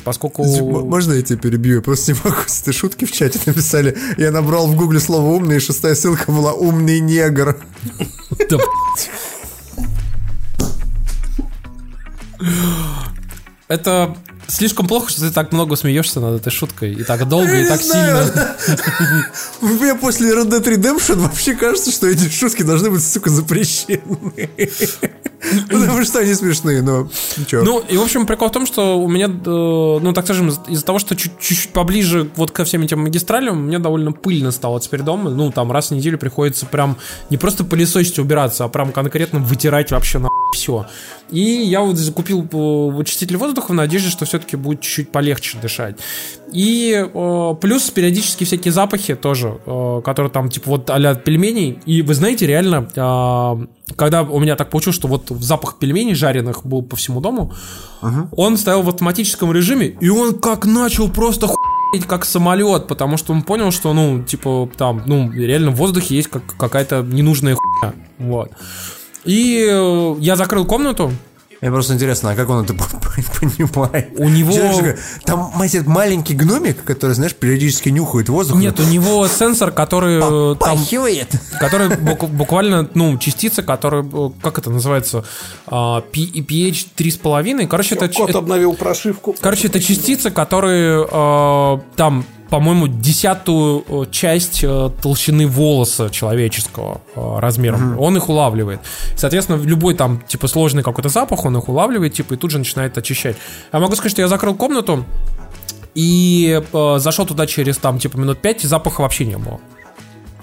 [0.03, 0.43] поскольку...
[0.43, 1.77] Можно я тебя перебью?
[1.77, 2.37] Я просто не могу.
[2.61, 3.97] этой шутки в чате написали.
[4.17, 7.61] Я набрал в гугле слово умный, и шестая ссылка была умный негр.
[8.49, 8.57] Да,
[13.71, 14.17] Это
[14.47, 16.91] слишком плохо, что ты так много смеешься над этой шуткой.
[16.93, 18.25] И так долго, и не так знаю.
[18.25, 18.55] сильно.
[19.61, 24.01] Мне после Red Dead Redemption вообще кажется, что эти шутки должны быть, сука, запрещены.
[25.69, 27.63] Потому что они смешные, но ничего.
[27.63, 30.59] Ну, и, в общем, прикол в том, что у меня, э, ну, так скажем, из-
[30.67, 34.81] из-за того, что чуть- чуть-чуть поближе вот ко всем этим магистралям, меня довольно пыльно стало
[34.81, 35.29] теперь дома.
[35.31, 36.97] Ну, там раз в неделю приходится прям
[37.29, 40.87] не просто пылесосить и убираться, а прям конкретно вытирать вообще на все.
[41.29, 45.95] И я вот закупил э, очиститель воздуха в надежде, что все-таки будет чуть-чуть полегче дышать.
[46.51, 51.79] И э, плюс периодически всякие запахи тоже, э, которые там типа вот а пельменей.
[51.85, 56.65] И вы знаете, реально, э, когда у меня так получилось, что вот запах пельменей жареных
[56.65, 57.53] был по всему дому,
[58.35, 63.33] он стоял в автоматическом режиме, и он как начал просто хуеть, как самолет, потому что
[63.33, 67.93] он понял, что, ну, типа, там, ну, реально в воздухе есть как, какая-то ненужная хуйня.
[68.17, 68.51] Вот.
[69.25, 71.11] И э, я закрыл комнату,
[71.61, 72.73] Мне просто интересно, а как он это
[73.39, 74.09] понимает?
[74.17, 74.95] У него-
[75.25, 78.57] Там, мать, маленький гномик, который, знаешь, периодически нюхает воздух.
[78.57, 81.29] Нет, у него сенсор, который э, там, Пахивает.
[81.59, 85.23] который бук- буквально, ну, частица, которая, э, как это называется,
[85.67, 87.67] а, pH 3,5.
[87.67, 89.35] Короче, это, Кот обновил прошивку.
[89.39, 91.05] короче, это частицы, которые
[91.95, 97.97] там, по-моему, десятую э, часть э, толщины волоса человеческого э, размером.
[97.97, 98.81] Он их улавливает.
[99.15, 102.97] Соответственно, любой там, типа, сложный какой-то запах, он их улавливает, типа, и тут же начинает
[102.97, 103.37] очищать.
[103.71, 105.05] Я могу сказать, что я закрыл комнату,
[105.95, 109.61] и э, зашел туда через там типа минут 5, и запаха вообще не было.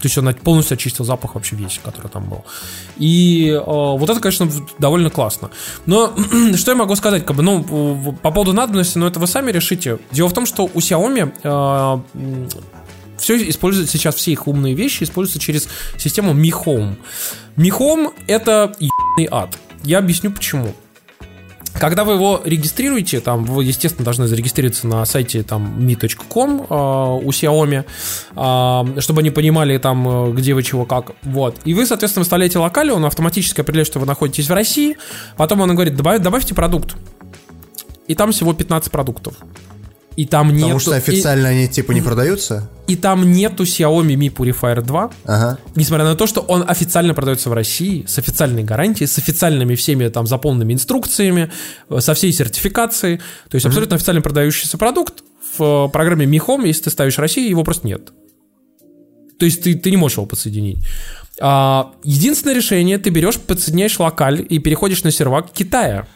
[0.01, 2.45] То есть он полностью очистил запах вообще весь, который там был.
[2.97, 5.51] И э, вот это, конечно, довольно классно.
[5.87, 6.15] Но
[6.57, 9.99] что я могу сказать, как бы, ну, по поводу надобности, ну, это вы сами решите.
[10.13, 12.03] Дело в том, что у Xiaomi
[13.19, 16.97] все используют сейчас, все их умные вещи используются через систему Mi Home.
[17.57, 19.59] Mi Home это ебаный ад.
[19.83, 20.75] Я объясню почему.
[21.79, 27.31] Когда вы его регистрируете, там вы, естественно, должны зарегистрироваться на сайте там mi.com э, у
[27.31, 27.85] Xiaomi,
[28.37, 31.13] э, чтобы они понимали там, э, где вы чего как.
[31.23, 31.57] Вот.
[31.65, 34.97] И вы, соответственно, вставляете локали, он автоматически определяет, что вы находитесь в России.
[35.37, 36.97] Потом он говорит, добавь, добавьте продукт.
[38.07, 39.35] И там всего 15 продуктов.
[40.19, 42.69] И там Потому нету- что и- официально они типа не продаются.
[42.89, 45.11] и там нету Xiaomi Mi Purifier 2.
[45.25, 45.59] Ага.
[45.77, 50.09] Несмотря на то, что он официально продается в России, с официальной гарантией, с официальными всеми
[50.09, 51.53] там заполненными инструкциями,
[51.89, 53.19] э, со всей сертификацией.
[53.49, 55.23] То есть абсолютно официально продающийся продукт.
[55.57, 58.11] В э, программе Mi Home, если ты ставишь Россию, его просто нет.
[59.39, 60.85] То есть ты, ты не можешь его подсоединить.
[61.41, 66.09] А, единственное решение, ты берешь, подсоединяешь локаль и переходишь на сервак Китая.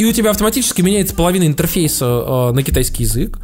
[0.00, 3.38] И у тебя автоматически меняется половина интерфейса э, на китайский язык.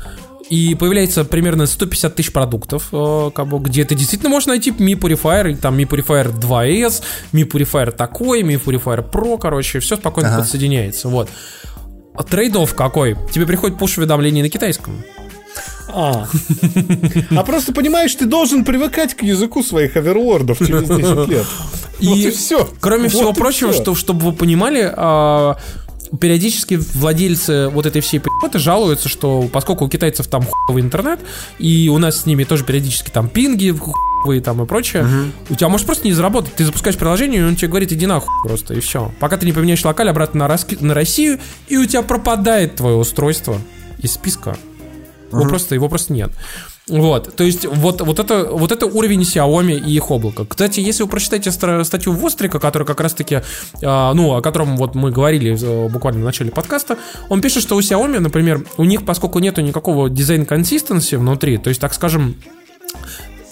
[0.49, 4.95] И появляется примерно 150 тысяч продуктов, э, как бы, где ты действительно можешь найти Mi
[4.99, 7.03] Purifier, и там Mi Purifier 2S,
[7.35, 10.39] Mi Purifier такой, Mi Purifier Pro, короче, все спокойно Ага.
[10.39, 11.11] подсоединяется.
[11.11, 11.29] Вот.
[12.15, 13.19] А трейд какой?
[13.31, 15.05] Тебе приходит пуш-уведомление на китайском.
[15.93, 16.27] А.
[17.37, 21.47] А просто понимаешь, ты должен привыкать к языку своих оверлордов через 10 лет.
[22.01, 22.67] И, Вот и все.
[22.81, 25.59] Кроме всего прочего, что, чтобы вы понимали, а,
[26.21, 31.21] периодически владельцы вот этой всей п***ты жалуются, что поскольку у китайцев там хуевый интернет,
[31.59, 35.07] и у нас с ними тоже периодически там пинги хуевые там и прочее,
[35.51, 36.55] у тебя может просто не заработать.
[36.55, 39.13] Ты запускаешь приложение, и он тебе говорит, иди нахуй просто, и все.
[39.21, 41.39] Пока ты не поменяешь локаль обратно на, Рос- на Россию,
[41.69, 43.59] и у тебя пропадает твое устройство
[43.99, 44.57] из списка.
[45.33, 46.31] Его, просто, его просто нет.
[46.89, 50.45] Вот, то есть вот, вот, это, вот это уровень Xiaomi и их облака.
[50.45, 53.41] Кстати, если вы прочитаете статью Вострика, которая как раз-таки,
[53.82, 56.97] а, ну, о котором вот мы говорили э, буквально в начале подкаста,
[57.28, 61.80] он пишет, что у Xiaomi, например, у них, поскольку нету никакого дизайн-консистенции внутри, то есть,
[61.80, 62.37] так скажем,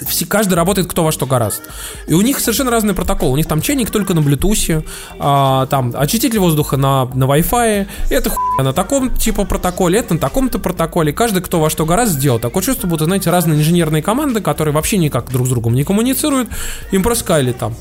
[0.07, 1.63] все, каждый работает кто во что гораст.
[2.07, 3.33] И у них совершенно разный протокол.
[3.33, 4.85] У них там чайник только на Bluetooth,
[5.19, 10.21] а, там очиститель воздуха на, на Wi-Fi, это хуйня на таком типа протоколе, это на
[10.21, 11.13] таком-то протоколе.
[11.13, 12.39] Каждый кто во что гораст сделал.
[12.39, 16.49] Такое чувство, будто, знаете, разные инженерные команды, которые вообще никак друг с другом не коммуницируют.
[16.91, 17.75] Им просто сказали там,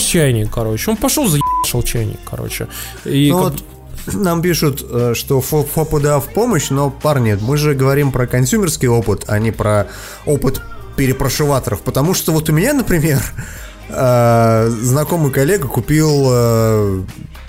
[0.00, 0.90] чайник, короче.
[0.90, 2.68] Он пошел заебашил чайник, короче.
[3.04, 7.36] И Ну как- вот нам пишут, э, что Фо- ФОПу да в помощь, но, парни,
[7.40, 9.88] мы же говорим про консюмерский опыт, а не про
[10.26, 10.60] опыт
[10.96, 11.82] перепрошиваторов.
[11.82, 13.22] Потому что вот у меня, например,
[13.88, 17.02] э, знакомый коллега купил э,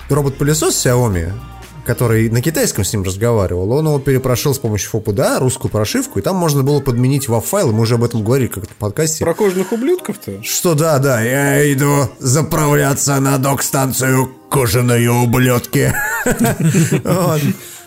[0.08, 1.32] робот-пылесос Xiaomi,
[1.88, 3.72] который на китайском с ним разговаривал.
[3.72, 7.72] Он его перепрошил с помощью ФОПу да, русскую прошивку, и там можно было подменить WAV-файл,
[7.72, 9.24] мы уже об этом говорили как-то в подкасте.
[9.24, 10.42] Про кожаных ублюдков-то?
[10.42, 15.94] Что да, да, я иду заправляться на док-станцию кожаные ублюдки.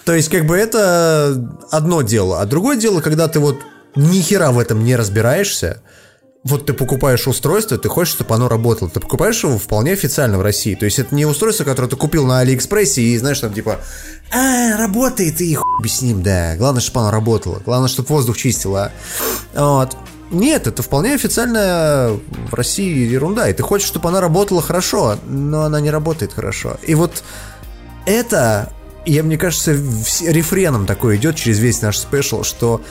[0.04, 2.42] То есть, как бы это одно дело.
[2.42, 3.60] А другое дело, когда ты вот
[3.96, 5.82] ни хера в этом не разбираешься,
[6.44, 8.90] вот ты покупаешь устройство, ты хочешь, чтобы оно работало.
[8.90, 10.74] Ты покупаешь его вполне официально в России.
[10.74, 13.80] То есть это не устройство, которое ты купил на Алиэкспрессе и знаешь, там типа,
[14.34, 16.56] а, работает и хуй с ним, да.
[16.58, 17.62] Главное, чтобы оно работало.
[17.64, 18.92] Главное, чтобы воздух чистило.
[19.54, 19.96] Вот.
[20.32, 22.18] Нет, это вполне официальная
[22.50, 23.48] в России ерунда.
[23.50, 26.78] И ты хочешь, чтобы она работала хорошо, но она не работает хорошо.
[26.82, 27.24] И вот
[28.08, 28.74] это,
[29.06, 32.82] я мне кажется, рефреном такой идет через весь наш спешл, что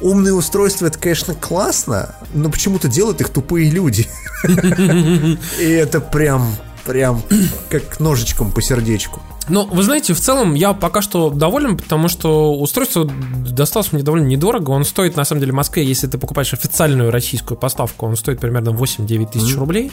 [0.00, 4.08] умные устройства это, конечно, классно, но почему-то делают их тупые люди.
[5.58, 7.22] И это прям, прям
[7.70, 9.22] как ножичком по сердечку.
[9.48, 14.26] Ну, вы знаете, в целом я пока что доволен, потому что устройство досталось мне довольно
[14.26, 14.70] недорого.
[14.70, 18.40] Он стоит, на самом деле, в Москве, если ты покупаешь официальную российскую поставку, он стоит
[18.40, 19.92] примерно 8-9 тысяч рублей.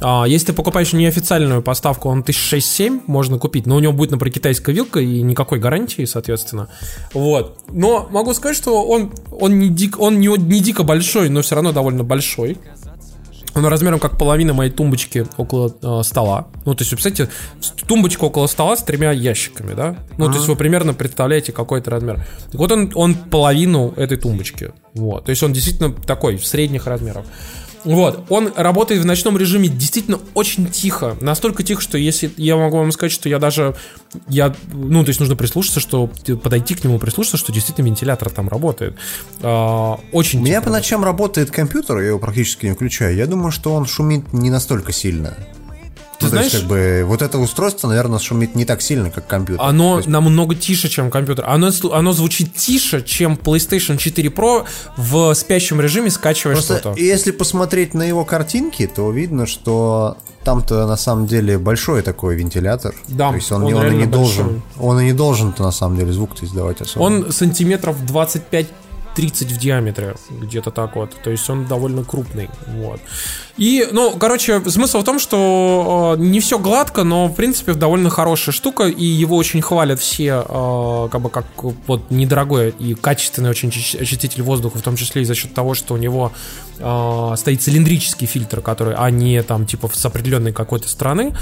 [0.00, 4.34] А, если ты покупаешь неофициальную поставку, он 1006-7 можно купить, но у него будет, например,
[4.34, 6.68] китайская вилка и никакой гарантии, соответственно.
[7.12, 7.58] Вот.
[7.70, 11.56] Но могу сказать, что он, он, не, дик, он не, не дико большой, но все
[11.56, 12.58] равно довольно большой.
[13.54, 16.48] Он размером как половина моей тумбочки около э, стола.
[16.64, 17.32] Ну, то есть, вы представляете,
[17.86, 19.96] тумбочка около стола с тремя ящиками, да?
[20.16, 22.24] Ну, то есть, вы примерно представляете какой-то размер.
[22.50, 24.72] Так вот, он, он половину этой тумбочки.
[24.94, 25.26] Вот.
[25.26, 27.26] То есть, он действительно такой, средних размеров.
[27.84, 31.16] Вот, он работает в ночном режиме действительно очень тихо.
[31.20, 33.74] Настолько тихо, что если я могу вам сказать, что я даже,
[34.28, 36.08] я, ну, то есть нужно прислушаться, что
[36.42, 38.96] подойти к нему, прислушаться, что действительно вентилятор там работает.
[39.40, 43.16] А, очень У меня тихо по ночам работает компьютер, я его практически не включаю.
[43.16, 45.36] Я думаю, что он шумит не настолько сильно.
[46.22, 49.10] Ты Ну, то есть, знаешь- как бы, вот это устройство, наверное, шумит не так сильно,
[49.10, 49.64] как компьютер.
[49.64, 51.44] Оно есть, намного тише, чем компьютер.
[51.48, 54.64] Оно, оно звучит тише, чем PlayStation 4 Pro
[54.96, 57.00] в спящем режиме скачивая Просто что-то.
[57.00, 62.94] если посмотреть на его картинки, то видно, что там-то на самом деле большой такой вентилятор.
[63.08, 64.62] Да, то есть он, он не, он и не должен, большой.
[64.80, 67.02] он и не должен-то на самом деле звук-то издавать особо.
[67.04, 68.66] Он сантиметров 25
[69.14, 71.14] 30 в диаметре, где-то так вот.
[71.22, 72.48] То есть он довольно крупный.
[72.66, 73.00] Вот.
[73.58, 78.08] И, ну, короче, смысл в том, что э, не все гладко, но, в принципе, довольно
[78.10, 81.44] хорошая штука, и его очень хвалят все, э, как бы, как
[81.86, 85.74] вот недорогой и качественный очень очи- очиститель воздуха, в том числе и за счет того,
[85.74, 86.32] что у него
[86.78, 91.34] э, стоит цилиндрический фильтр, который, а не там, типа, с определенной какой-то страны.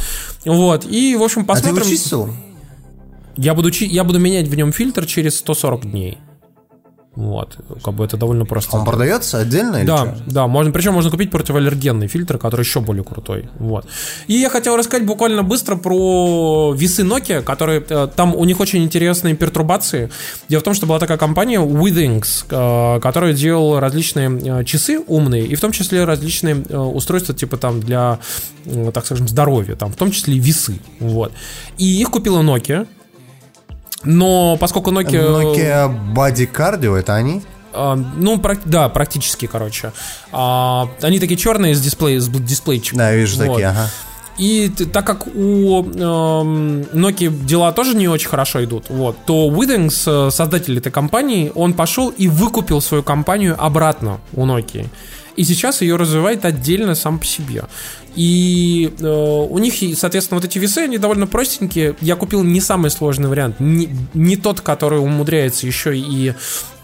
[0.45, 0.85] Вот.
[0.85, 1.77] И, в общем, А ты посмотрим.
[1.77, 2.35] его чистил?
[3.37, 6.19] Я буду, я буду менять в нем фильтр через 140 дней.
[7.17, 8.77] Вот, как бы это довольно просто.
[8.77, 10.15] Он продается отдельно или Да, чё?
[10.27, 13.49] да, можно, причем можно купить противоаллергенный фильтр, который еще более крутой.
[13.59, 13.85] Вот.
[14.29, 18.85] И я хотел рассказать буквально быстро про весы Nokia, которые э, там у них очень
[18.85, 20.09] интересные пертурбации.
[20.49, 25.47] Дело в том, что была такая компания Withings, э, которая делала различные э, часы умные,
[25.47, 28.21] и в том числе различные устройства типа там для,
[28.95, 30.79] так скажем, здоровья, там в том числе и весы.
[31.01, 31.33] Вот.
[31.77, 32.87] И их купила Nokia.
[34.05, 35.55] Но поскольку Nokia...
[35.55, 37.43] Nokia Body Cardio, это они?
[37.73, 39.93] А, ну, да, практически, короче.
[40.33, 42.99] А, они такие черные с дисплей, с дисплейчиком.
[42.99, 43.47] Да, я вижу Вот.
[43.47, 43.89] такие, ага.
[44.39, 50.29] И так как у эм, Nokia дела тоже не очень хорошо идут, вот, то Withings,
[50.29, 54.87] э, создатель этой компании, он пошел и выкупил свою компанию обратно у Nokia.
[55.37, 57.65] И сейчас ее развивает отдельно сам по себе.
[58.17, 61.95] И э, у них, соответственно, вот эти весы, они довольно простенькие.
[62.01, 63.61] Я купил не самый сложный вариант.
[63.61, 66.35] Не, не тот, который умудряется еще и, э,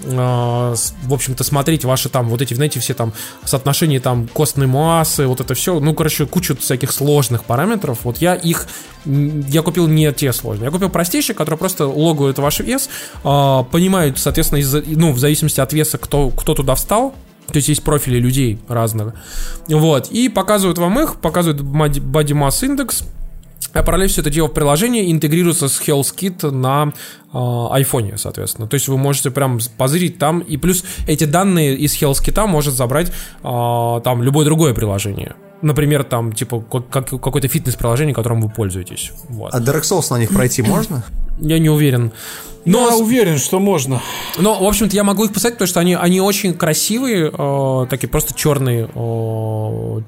[0.05, 3.13] в общем-то, смотреть ваши там, вот эти, знаете, все там
[3.45, 5.81] соотношения там костной массы, вот это все.
[5.81, 8.01] Ну, короче, кучу всяких сложных параметров.
[8.05, 8.69] Вот я их,
[9.05, 10.67] я купил не те сложные.
[10.67, 12.89] Я купил простейшие, которые просто логуют ваш вес,
[13.25, 17.17] э, понимают, соответственно, из-за- ну, в зависимости от веса, кто, кто туда встал,
[17.49, 19.15] то есть есть профили людей разных.
[19.69, 20.09] Вот.
[20.11, 23.05] И показывают вам их, показывают Body Mass Index.
[23.73, 26.93] А параллельно все это дело в приложении интегрируется с Health Kit на
[27.33, 28.69] э, айфоне, соответственно.
[28.69, 32.75] То есть вы можете прям позырить там, и плюс эти данные из Health Kit может
[32.75, 35.35] забрать э, там любое другое приложение.
[35.63, 39.13] Например, там, типа, как- как- какое-то фитнес-приложение, которым вы пользуетесь.
[39.29, 39.55] Вот.
[39.55, 41.03] А Dark Souls на них пройти можно?
[41.41, 42.13] Я не уверен.
[42.65, 44.03] Но, Я уверен, что можно.
[44.39, 48.09] но, в общем-то, я могу их писать, потому что они, они очень красивые, э, такие
[48.09, 50.01] просто черные, э,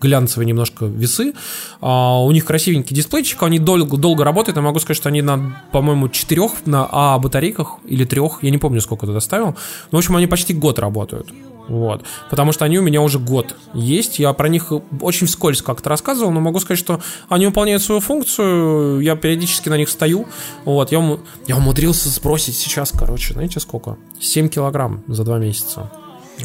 [0.00, 1.34] глянцевые немножко весы.
[1.82, 4.56] А, у них красивенький дисплейчик, они долго, долго работают.
[4.56, 8.58] Я могу сказать, что они на, по-моему, четырех на А батарейках или трех, я не
[8.58, 9.48] помню, сколько туда ставил.
[9.90, 11.28] Но, в общем, они почти год работают.
[11.68, 12.04] Вот.
[12.30, 14.18] Потому что они у меня уже год есть.
[14.18, 19.00] Я про них очень вскользь как-то рассказывал, но могу сказать, что они выполняют свою функцию.
[19.00, 20.26] Я периодически на них стою.
[20.64, 20.92] Вот.
[20.92, 23.96] Я, уму- я умудрился сбросить сейчас, короче, знаете сколько?
[24.20, 25.90] 7 килограмм за два месяца.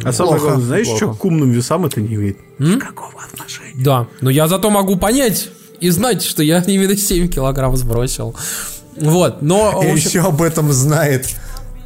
[0.04, 0.98] А самое главное, знаешь, плохо.
[1.06, 2.38] что к умным весам это не имеет?
[2.60, 3.84] Никакого отношения.
[3.84, 5.50] Да, но я зато могу понять
[5.82, 8.36] и знать, что я именно 7 килограмм сбросил.
[8.98, 9.82] Вот, но...
[9.84, 11.36] И общем, еще об этом знает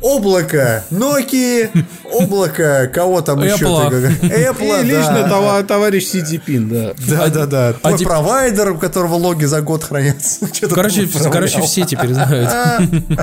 [0.05, 1.69] облако, Nokia,
[2.13, 3.65] облако, кого там еще?
[3.65, 3.89] Apple.
[3.89, 4.17] говоришь?
[4.21, 5.29] Apple, И лично да.
[5.29, 6.93] това- товарищ Си Цзипин, да.
[7.07, 7.73] Да, да, да.
[7.73, 10.47] Твой а провайдер, у которого логи за год хранятся.
[10.69, 12.49] Короче, короче, все теперь знают.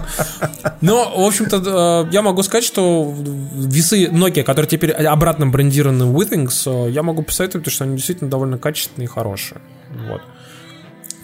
[0.81, 3.15] Но, в общем-то, э, я могу сказать, что
[3.55, 8.31] весы Nokia, которые теперь обратно брендированы Withings, э, я могу посоветовать, потому что они действительно
[8.31, 9.61] довольно качественные и хорошие.
[10.09, 10.21] Вот.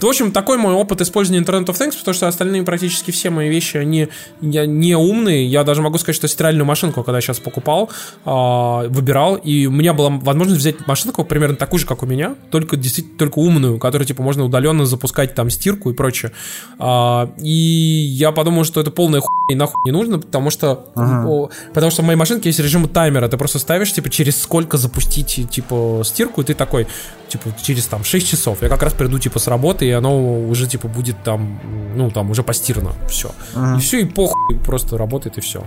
[0.01, 3.49] В общем, такой мой опыт использования Internet of Things, потому что остальные практически все мои
[3.49, 4.09] вещи, они
[4.41, 5.47] я- не умные.
[5.47, 7.91] Я даже могу сказать, что стиральную машинку, когда я сейчас покупал,
[8.25, 12.37] а, выбирал, и у меня была возможность взять машинку примерно такую же, как у меня,
[12.51, 16.33] только действительно только умную, которую типа можно удаленно запускать там стирку и прочее.
[16.79, 21.51] А, и я подумал, что это полная хуйня и нахуй не нужно, потому что о,
[21.75, 23.29] потому что в моей машинке есть режим таймера.
[23.29, 26.87] Ты просто ставишь типа через сколько запустить типа стирку, и ты такой
[27.29, 28.63] типа через там 6 часов.
[28.63, 31.59] Я как раз приду типа с работы, и оно уже типа будет там,
[31.97, 32.93] ну там уже постирано.
[33.09, 33.31] Все.
[33.77, 35.65] И все, и похуй, просто работает и все.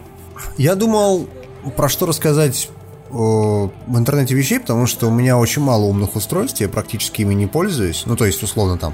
[0.58, 1.28] Я думал,
[1.76, 2.70] про что рассказать
[3.10, 7.34] э, в интернете вещей, потому что у меня очень мало умных устройств, я практически ими
[7.34, 8.04] не пользуюсь.
[8.06, 8.94] Ну, то есть, условно, там,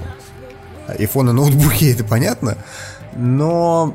[0.98, 2.58] и ноутбуки, это понятно.
[3.16, 3.94] Но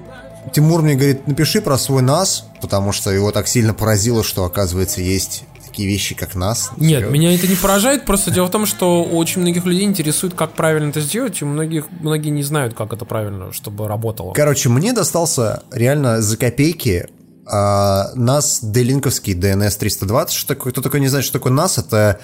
[0.51, 5.01] Тимур мне говорит, напиши про свой NAS, потому что его так сильно поразило, что, оказывается,
[5.01, 5.43] есть
[5.73, 6.69] такие вещи, как NAS.
[6.77, 10.35] Нет, меня это не поражает, просто дело в том, что у очень многих людей интересует,
[10.35, 14.33] как правильно это сделать, и многих, многие не знают, как это правильно, чтобы работало.
[14.33, 17.07] Короче, мне достался реально за копейки
[17.47, 20.35] а, NAS D-линковский DNS 320.
[20.35, 20.71] Что такое?
[20.71, 21.79] Кто такой не знает, что такое NAS?
[21.79, 22.19] Это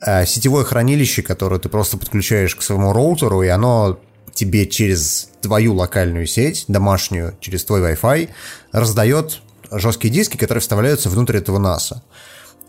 [0.00, 4.00] а, сетевое хранилище, которое ты просто подключаешь к своему роутеру, и оно
[4.32, 8.30] тебе через твою локальную сеть, домашнюю, через твой Wi-Fi,
[8.72, 11.98] раздает жесткие диски, которые вставляются внутрь этого NAS.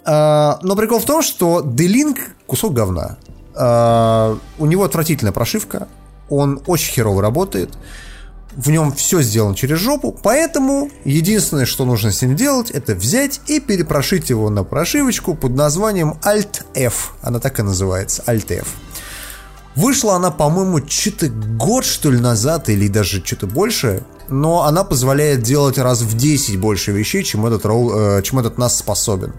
[0.05, 3.17] А, но прикол в том, что D-Link кусок говна.
[3.55, 5.87] А, у него отвратительная прошивка,
[6.29, 7.71] он очень херово работает.
[8.55, 13.41] в нем все сделано через жопу, поэтому единственное, что нужно с ним делать, это взять
[13.47, 16.93] и перепрошить его на прошивочку под названием Alt-F.
[17.21, 18.65] Она так и называется, Alt-F.
[19.75, 25.41] Вышла она, по-моему, что-то год, что ли, назад, или даже что-то больше, но она позволяет
[25.41, 29.33] делать раз в 10 больше вещей, чем этот, роу- э, чем этот NAS способен.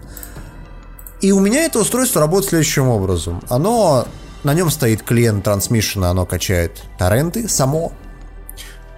[1.21, 3.41] И у меня это устройство работает следующим образом.
[3.49, 4.07] Оно,
[4.43, 7.91] на нем стоит клиент трансмиссиона, оно качает торренты само.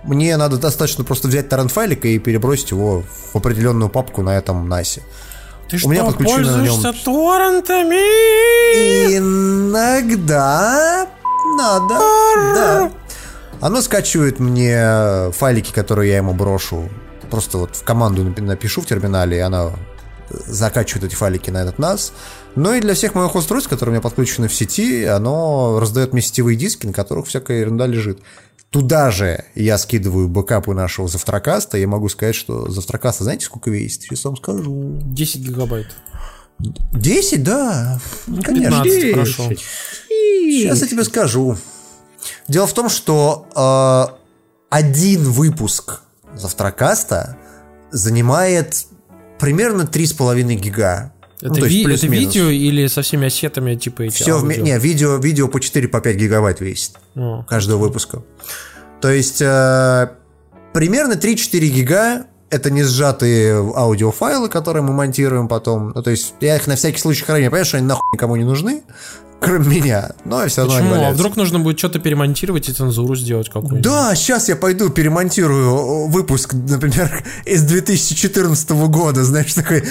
[0.03, 3.03] Мне надо достаточно просто взять торрент файлик и перебросить его
[3.33, 5.01] в определенную папку на этом насе.
[5.69, 7.95] Ты У меня подключено на нем- торрентами?
[9.17, 11.07] Иногда
[11.57, 11.95] надо,
[12.55, 12.91] да.
[13.61, 16.89] Оно скачивает мне файлики, которые я ему брошу.
[17.29, 19.71] Просто вот в команду напи- напишу в терминале, и она
[20.29, 22.11] закачивает эти файлики на этот NAS.
[22.55, 26.21] Но и для всех моих устройств, которые у меня подключены в сети, оно раздает мне
[26.21, 28.19] сетевые диски, на которых всякая ерунда лежит.
[28.69, 31.77] Туда же я скидываю бэкапы нашего завтракаста.
[31.77, 34.03] Я могу сказать, что завтракаста, знаете, сколько весит?
[34.03, 34.99] Сейчас вам скажу.
[35.01, 35.87] 10 гигабайт.
[36.59, 37.99] 10, да.
[38.43, 38.83] Конечно.
[38.83, 39.43] 15, хорошо.
[40.07, 41.57] Сейчас я тебе скажу.
[42.47, 44.15] Дело в том, что э,
[44.69, 46.01] один выпуск
[46.35, 47.37] завтракаста
[47.91, 48.85] занимает
[49.39, 51.13] примерно 3,5 гига.
[51.41, 54.61] Это, Ну, то есть ви- это видео или со всеми ассетами, типа эти Все аудио?
[54.61, 57.43] не, видео, видео по 4 по 5 гигабайт весит О.
[57.43, 58.23] каждого выпуска.
[59.01, 60.09] То есть э,
[60.73, 65.93] примерно 3-4 гига это не сжатые аудиофайлы, которые мы монтируем потом.
[65.95, 67.43] Ну, то есть я их на всякий случай храню.
[67.45, 68.83] Я понимаю, что они нахуй никому не нужны,
[69.39, 70.11] кроме меня.
[70.25, 71.05] Но все равно Почему?
[71.05, 73.81] А вдруг нужно будет что-то перемонтировать и цензуру сделать какую-нибудь?
[73.81, 79.83] Да, сейчас я пойду перемонтирую выпуск, например, из 2014 года, знаешь, такой...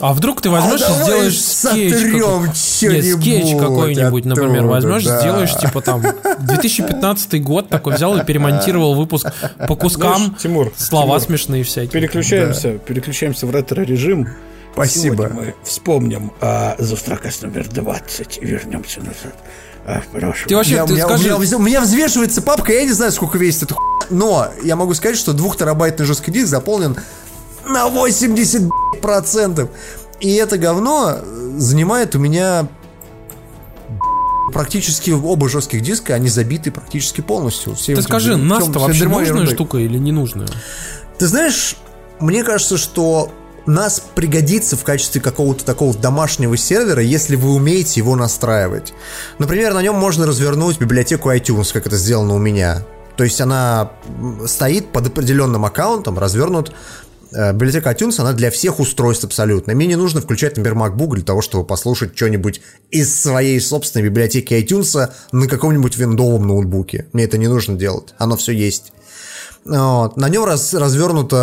[0.00, 1.92] А вдруг ты возьмешь А и сделаешь скетч?
[1.92, 5.20] какой- чё-нибудь Нет, скетч какой-нибудь, например, оттуда, возьмешь, да.
[5.20, 6.02] сделаешь, типа там,
[6.40, 9.32] 2015 год такой взял и перемонтировал выпуск
[9.66, 11.90] по кускам, Знаешь, Тимур, слова Тимур, смешные всякие.
[11.90, 14.28] Переключаемся, переключаемся в ретро-режим.
[14.86, 15.16] Спасибо.
[15.24, 19.34] Сегодня мы вспомним о завтракас номер 20 и вернемся назад.
[19.86, 20.48] А, прошу.
[20.48, 22.84] Ты вообще, Я- у, ты меня, у скажи, меня вз- у меня взвешивается папка, я
[22.84, 26.96] не знаю, сколько весит эта хуйня, но я могу сказать, что двухтерабайтный жесткий диск заполнен
[27.66, 29.68] на 80%.
[30.20, 31.18] И это говно
[31.56, 32.68] занимает у меня
[34.52, 37.74] практически оба жестких диска, они забиты практически полностью.
[37.74, 40.48] Всем ты скажи, нас-то вообще нужная штука или не нужная?
[41.18, 41.76] Ты знаешь,
[42.18, 43.30] мне кажется, что
[43.66, 48.92] нас пригодится в качестве какого-то такого домашнего сервера, если вы умеете его настраивать.
[49.38, 52.84] Например, на нем можно развернуть библиотеку iTunes, как это сделано у меня.
[53.16, 53.92] То есть она
[54.46, 56.72] стоит под определенным аккаунтом, развернут.
[57.32, 59.74] Э, Библиотека iTunes, она для всех устройств абсолютно.
[59.74, 64.54] Мне не нужно включать, например, MacBook для того, чтобы послушать что-нибудь из своей собственной библиотеки
[64.54, 67.06] iTunes на каком-нибудь виндовом ноутбуке.
[67.12, 68.14] Мне это не нужно делать.
[68.18, 68.92] Оно все есть.
[69.64, 70.16] Вот.
[70.16, 71.36] На нем раз, развернуто...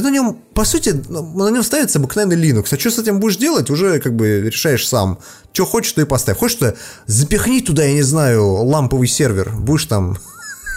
[0.00, 2.68] да на нем, по сути, ну, на нем ставится обыкновенный Linux.
[2.72, 5.18] А что с этим будешь делать, уже как бы решаешь сам.
[5.52, 6.38] Что хочешь, то и поставь.
[6.38, 6.74] Хочешь туда,
[7.06, 9.52] запихни туда, я не знаю, ламповый сервер.
[9.56, 10.16] Будешь там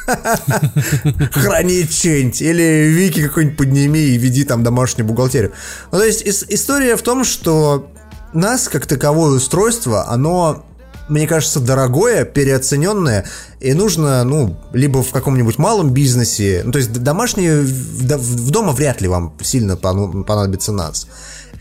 [1.32, 2.41] хранить что-нибудь.
[2.41, 5.53] Или вики какой-нибудь подними и веди там домашнюю бухгалтерию.
[5.91, 7.91] Ну, то есть ис- история в том, что
[8.34, 10.65] нас, как таковое устройство, оно
[11.10, 13.26] мне кажется, дорогое, переоцененное,
[13.60, 19.02] и нужно, ну, либо в каком-нибудь малом бизнесе, ну, то есть домашние, в, дома вряд
[19.02, 21.08] ли вам сильно понадобится нас.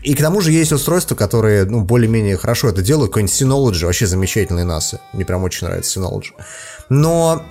[0.03, 4.07] И к тому же есть устройства, которые, ну, более-менее хорошо это делают, какой-нибудь Synology, вообще
[4.07, 6.31] замечательные НАСы, мне прям очень нравится Synology.
[6.89, 7.43] Но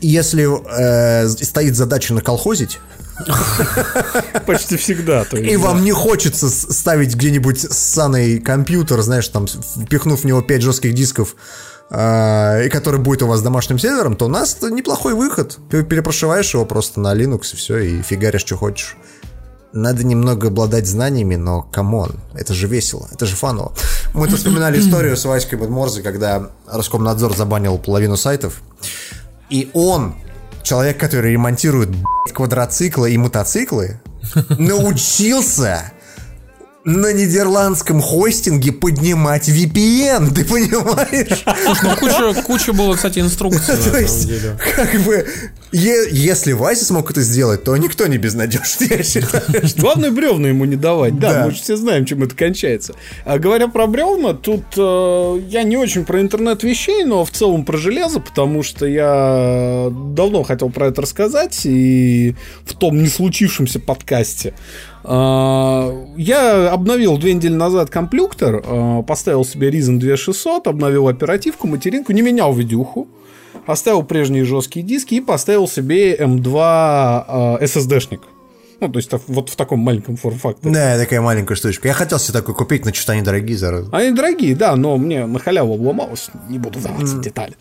[0.00, 2.80] если э, стоит задача наколхозить,
[4.46, 5.22] Почти всегда.
[5.32, 10.94] и вам не хочется ставить где-нибудь ссаный компьютер, знаешь, там, впихнув в него 5 жестких
[10.94, 11.36] дисков,
[11.90, 15.58] а, и который будет у вас домашним сервером, то у нас неплохой выход.
[15.70, 18.96] Ты перепрошиваешь его просто на Linux и все, и фигаришь, что хочешь.
[19.72, 23.74] Надо немного обладать знаниями, но come on, это же весело, это же фаново.
[24.14, 28.62] Мы тут вспоминали историю с Васькой Бадморзе, когда Роскомнадзор забанил половину сайтов,
[29.50, 30.14] и он,
[30.68, 31.88] человек, который ремонтирует
[32.34, 34.00] квадроциклы и мотоциклы,
[34.58, 35.92] научился
[36.84, 41.44] на нидерландском хостинге поднимать VPN, ты понимаешь?
[41.64, 44.28] Слушай, ну куча, куча было, кстати, инструкций То есть,
[44.76, 45.26] как бы,
[45.72, 49.42] е- если Вася смог это сделать, то никто не безнадежен, я считаю.
[49.76, 51.18] Главное бревна ему не давать.
[51.18, 51.44] Да, Да.
[51.46, 52.94] мы же все знаем, чем это кончается.
[53.24, 57.64] А говоря про бревна, тут э, я не очень про интернет вещей, но в целом
[57.64, 62.34] про железо, потому что я давно хотел про это рассказать, и
[62.64, 64.54] в том не случившемся подкасте.
[65.04, 72.12] А, Я обновил две недели назад компьютер, а, поставил себе Ryzen 2600, обновил оперативку, материнку,
[72.12, 73.08] не менял видюху.
[73.68, 78.20] Оставил прежние жесткие диски и поставил себе M2 э, SSD-шник.
[78.80, 80.72] Ну, то есть вот в таком маленьком форм-факторе.
[80.72, 81.88] Да, такая маленькая штучка.
[81.88, 83.88] Я хотел себе такой купить, но что-то они дорогие, зараза.
[83.92, 87.54] Они дорогие, да, но мне на халяву обломалось, не буду вдаваться в детали.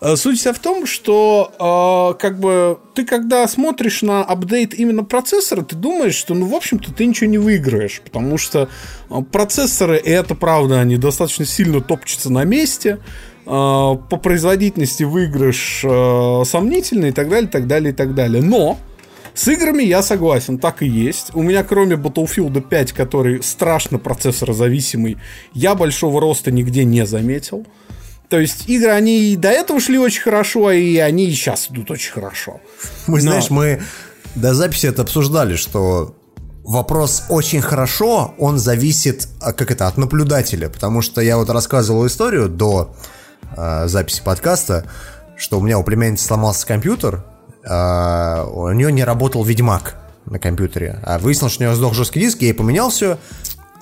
[0.00, 5.04] Э, Суть вся в том, что э, как бы ты когда смотришь на апдейт именно
[5.04, 8.68] процессора, ты думаешь, что, ну, в общем-то, ты ничего не выиграешь, потому что
[9.10, 12.98] э, процессоры, и это правда, они достаточно сильно топчутся на месте,
[13.44, 18.42] по производительности выигрыш э, сомнительный и так далее, так далее, и так далее.
[18.42, 18.78] Но
[19.34, 21.30] с играми я согласен, так и есть.
[21.34, 25.18] У меня кроме Battlefield 5, который страшно процессорозависимый,
[25.52, 27.66] я большого роста нигде не заметил.
[28.28, 31.90] То есть игры, они и до этого шли очень хорошо, и они и сейчас идут
[31.90, 32.60] очень хорошо.
[33.06, 33.82] Мы, Но- знаешь, мы
[34.34, 36.16] до записи это обсуждали, что
[36.64, 40.68] вопрос очень хорошо, он зависит, а, как это, от наблюдателя.
[40.68, 42.94] Потому что я вот рассказывал историю до
[43.56, 44.84] э, записи подкаста,
[45.36, 47.24] что у меня у племянницы сломался компьютер,
[47.66, 51.00] а, у нее не работал Ведьмак на компьютере.
[51.02, 53.18] А выяснилось, что у нее сдох жесткий диск, я ей поменял все.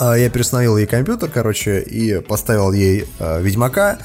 [0.00, 3.98] Я переустановил ей компьютер, короче, и поставил ей э, Ведьмака.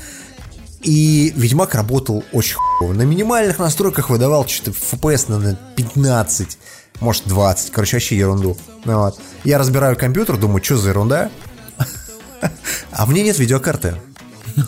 [0.83, 2.93] И Ведьмак работал очень хуево.
[2.93, 6.57] На минимальных настройках выдавал что-то FPS на 15,
[6.99, 7.71] может 20.
[7.71, 8.57] Короче, вообще ерунду.
[8.85, 9.19] Ну вот.
[9.43, 11.31] Я разбираю компьютер, думаю, что за ерунда?
[12.91, 13.95] А в ней нет видеокарты.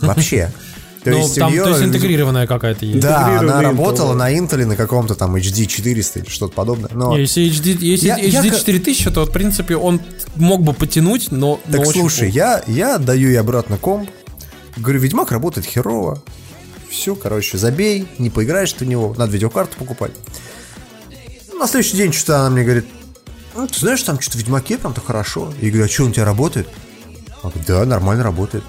[0.02, 0.52] Вообще.
[1.04, 3.00] То Ну, есть у там, неё- то есть интегрированная какая-то есть.
[3.00, 4.16] Да, она интегрированный работала Intel.
[4.16, 6.90] на Intel на каком-то там HD 400 или что-то подобное.
[6.94, 7.18] Но...
[7.18, 10.02] Если HD, если Я- я HD ка- 4000, то, в принципе, он
[10.36, 14.10] мог бы потянуть, но, но Так очень слушай, я, я даю ей обратно комп.
[14.76, 16.22] Говорю, Ведьмак работает херово.
[16.90, 20.12] Все, короче, забей, не поиграешь ты в него, надо видеокарту покупать.
[21.58, 22.86] На следующий день что-то она мне говорит,
[23.56, 25.54] «Ну, ты знаешь, там что-то в Ведьмаке прям-то хорошо.
[25.62, 26.68] Я говорю, а что, он у тебя работает?
[27.42, 28.64] Она говорит, да, нормально работает.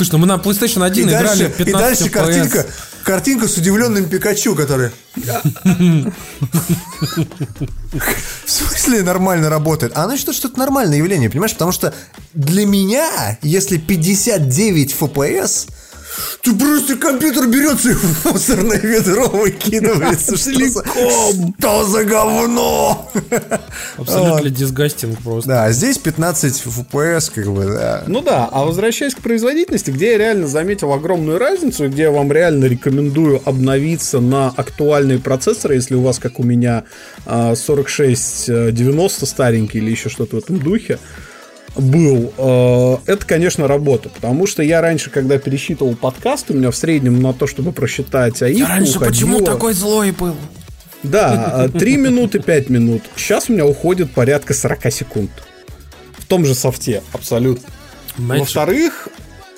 [0.00, 2.10] Слушай, ну мы на PlayStation 1 И играли дальше, 15 и дальше FPS.
[2.10, 2.66] картинка,
[3.04, 4.92] картинка с удивленным Пикачу, который...
[8.46, 9.92] В смысле нормально работает?
[9.94, 11.52] А она считает, что это нормальное явление, понимаешь?
[11.52, 11.92] Потому что
[12.32, 15.68] для меня, если 59 FPS,
[16.42, 20.36] то просто компьютер берется и в мусорное ведро выкидывается.
[20.40, 20.84] Что за,
[21.58, 23.10] что за говно?
[23.96, 25.48] Абсолютно дисгастинг просто.
[25.48, 28.04] Да, здесь 15 FPS, как бы, да.
[28.06, 32.32] Ну да, а возвращаясь к производительности, где я реально заметил огромную разницу, где я вам
[32.32, 36.84] реально рекомендую обновиться на актуальные процессоры, если у вас, как у меня,
[37.26, 40.98] а, 4690 старенький или еще что-то в этом духе,
[41.76, 44.08] был, э, это, конечно, работа.
[44.08, 48.42] Потому что я раньше, когда пересчитывал подкаст, у меня в среднем на то, чтобы просчитать
[48.42, 50.34] АИ, Раньше почему такой злой был?
[51.02, 53.02] Да, 3 минуты, 5 минут.
[53.16, 55.30] Сейчас у меня уходит порядка 40 секунд.
[56.18, 57.68] В том же софте, абсолютно.
[58.16, 59.08] Во-вторых,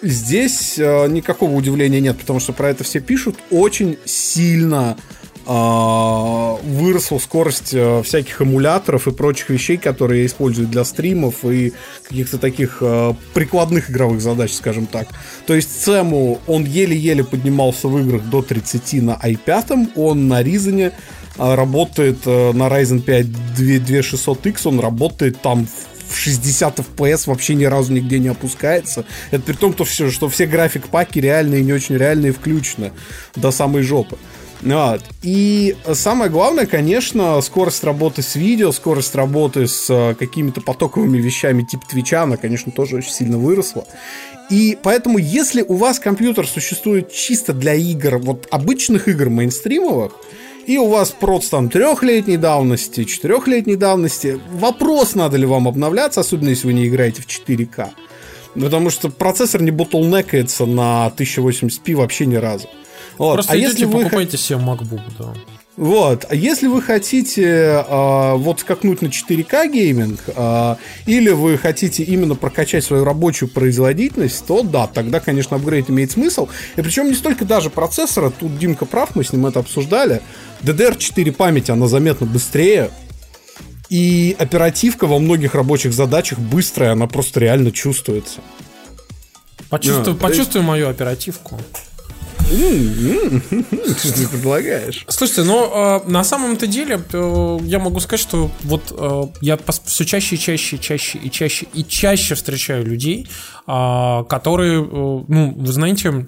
[0.02, 3.36] здесь э, никакого удивления нет, потому что про это все пишут.
[3.50, 11.44] Очень сильно э, выросла скорость э, всяких эмуляторов и прочих вещей, которые используют для стримов
[11.44, 11.72] и
[12.08, 15.08] каких-то таких э, прикладных игровых задач, скажем так.
[15.46, 20.92] То есть Цему, он еле-еле поднимался в играх до 30 на i5, он на Ryzen
[20.92, 23.26] э, работает э, на Ryzen 5
[23.58, 25.66] 2600X, он работает там
[26.12, 29.04] в 60 FPS вообще ни разу нигде не опускается.
[29.30, 32.92] Это при том, что все, что все график-паки реальные и не очень реальные включены
[33.34, 34.18] до самой жопы.
[34.62, 35.02] Вот.
[35.22, 41.62] И самое главное, конечно, скорость работы с видео, скорость работы с э, какими-то потоковыми вещами
[41.62, 43.84] типа Твича, она, конечно, тоже очень сильно выросла.
[44.50, 50.12] И поэтому, если у вас компьютер существует чисто для игр, вот обычных игр мейнстримовых,
[50.66, 56.50] и у вас проц там трехлетней давности, четырехлетней давности, вопрос, надо ли вам обновляться, особенно
[56.50, 57.88] если вы не играете в 4К.
[58.54, 62.68] Потому что процессор не ботлнекается на 1080p вообще ни разу.
[63.18, 63.34] Вот.
[63.34, 65.34] Просто а идете, если вы покупайте себе MacBook, да.
[65.76, 70.76] вот, а если вы хотите э, вот скакнуть на 4К гейминг, э,
[71.06, 76.48] или вы хотите именно прокачать свою рабочую производительность, то да, тогда, конечно, апгрейд имеет смысл.
[76.76, 80.22] И причем не столько даже процессора, тут Димка прав, мы с ним это обсуждали.
[80.62, 82.90] DDR4 память, она заметно быстрее,
[83.92, 88.40] и оперативка во многих рабочих задачах быстрая, она просто реально чувствуется.
[89.68, 91.60] Почувствуй, А, почувствуй мою оперативку.
[92.52, 95.04] Что ты предлагаешь?
[95.08, 100.04] Слушайте, ну, э, на самом-то деле, э, я могу сказать, что вот э, я все
[100.04, 103.26] чаще и чаще, чаще и чаще и чаще встречаю людей,
[103.66, 106.26] э, которые, э, ну, вы знаете,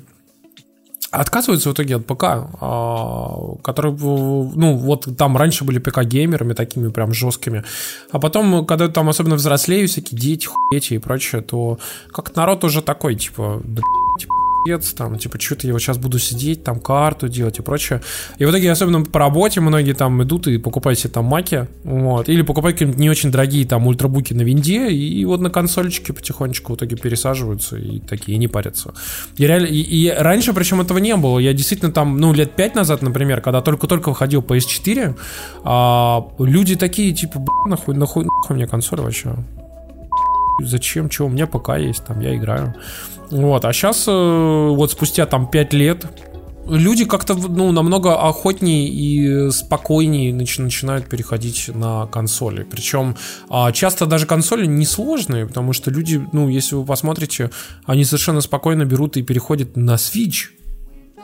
[1.10, 7.12] отказываются в итоге от ПК, а, которые, ну, вот там раньше были ПК-геймерами такими прям
[7.12, 7.64] жесткими,
[8.10, 11.78] а потом, когда там особенно взрослеют, всякие дети, хуети и прочее, то
[12.12, 13.82] как народ уже такой, типа, да,
[14.18, 14.34] типа,
[14.64, 18.00] пиздец, там, типа, что-то я вот сейчас буду сидеть, там, карту делать и прочее.
[18.38, 22.28] И в итоге, особенно по работе, многие там идут и покупают себе там маки, вот,
[22.28, 26.72] или покупают какие-нибудь не очень дорогие там ультрабуки на винде, и, вот на консольчике потихонечку
[26.72, 28.94] в итоге пересаживаются и такие не парятся.
[29.36, 31.38] И, реально, и, и раньше, причем, этого не было.
[31.38, 35.16] Я действительно там, ну, лет пять назад, например, когда только-только выходил PS4,
[35.64, 39.34] а, люди такие, типа, «Б***ь, нахуй, нахуй, нахуй мне консоль вообще
[40.60, 42.74] зачем, что у меня пока есть, там я играю.
[43.30, 46.06] Вот, а сейчас вот спустя там 5 лет
[46.68, 52.64] люди как-то ну, намного охотнее и спокойнее нач- начинают переходить на консоли.
[52.64, 53.16] Причем
[53.48, 57.50] а, часто даже консоли несложные, потому что люди, ну, если вы посмотрите,
[57.86, 60.50] они совершенно спокойно берут и переходят на Switch.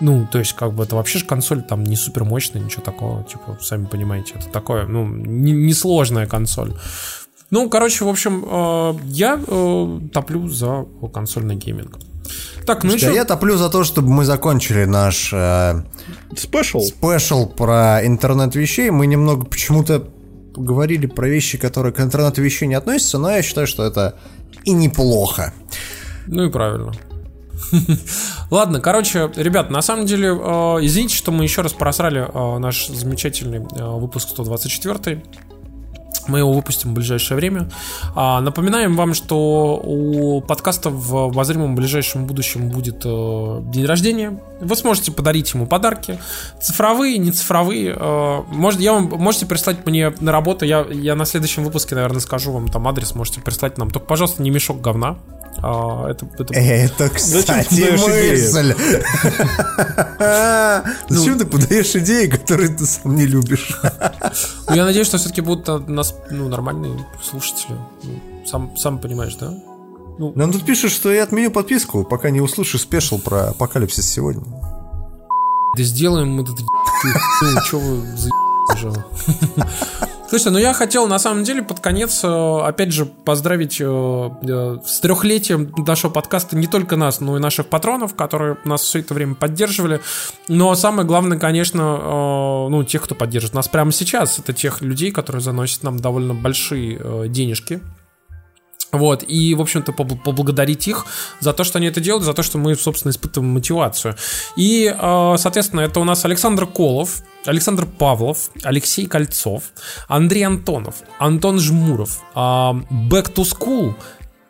[0.01, 3.23] Ну, то есть, как бы это вообще же консоль там не супер мощная, ничего такого,
[3.25, 6.73] типа, сами понимаете, это такое, ну, несложная не консоль.
[7.51, 11.99] Ну, короче, в общем, э, я э, топлю за консольный гейминг.
[12.65, 13.11] Так, ну что?
[13.11, 15.83] Я топлю за то, чтобы мы закончили наш э,
[16.37, 16.81] special.
[16.81, 18.91] special про интернет вещей.
[18.91, 20.09] Мы немного почему-то
[20.55, 24.17] говорили про вещи, которые к интернету вещей не относятся, но я считаю, что это
[24.65, 25.53] и неплохо.
[26.29, 26.93] Ну и правильно.
[28.51, 32.27] Ладно, короче, ребят, на самом деле, извините, что мы еще раз просрали
[32.59, 35.23] наш замечательный выпуск 124.
[36.31, 37.69] Мы его выпустим в ближайшее время.
[38.15, 44.41] А, напоминаем вам, что у подкаста в обозримом ближайшем будущем будет э, день рождения.
[44.61, 46.19] Вы сможете подарить ему подарки.
[46.61, 47.97] Цифровые, не цифровые.
[47.99, 50.65] Э, может, я вам, можете прислать мне на работу.
[50.65, 53.15] Я, я на следующем выпуске, наверное, скажу вам там адрес.
[53.15, 53.91] Можете прислать нам.
[53.91, 55.19] Только, пожалуйста, не мешок говна.
[55.63, 56.55] А, это, это...
[56.55, 58.75] это, кстати, мысль.
[61.09, 63.79] Зачем ты подаешь идеи, которые ты сам не любишь?
[64.69, 67.77] Ну, я надеюсь, что все-таки будут нас ну, нормальные слушатели.
[68.03, 69.53] Ну, сам, сам понимаешь, да?
[70.19, 74.45] Ну, Нам тут пишут, что я отменю подписку, пока не услышишь спешл про апокалипсис сегодня.
[75.77, 76.61] Да сделаем мы тут...
[77.43, 78.31] Ну, что вы за
[80.31, 80.41] уже?
[80.41, 84.79] Слушайте, ну я хотел на самом деле под конец, э, опять же, поздравить э, э,
[84.85, 89.15] с трехлетием нашего подкаста не только нас, но и наших патронов, которые нас все это
[89.15, 90.01] время поддерживали.
[90.49, 95.43] Но самое главное, конечно, ну, тех, кто поддерживает нас прямо сейчас, это тех людей, которые
[95.43, 97.81] заносят нам довольно большие денежки
[98.93, 101.07] вот, и, в общем-то, поблагодарить их
[101.41, 104.17] за то, что они это делают, за то, что мы, собственно, испытываем мотивацию.
[104.57, 109.65] И, э, соответственно, это у нас Александр Колов, Александр Павлов, Алексей Кольцов,
[110.09, 113.95] Андрей Антонов, Антон Жмуров, э, Back to School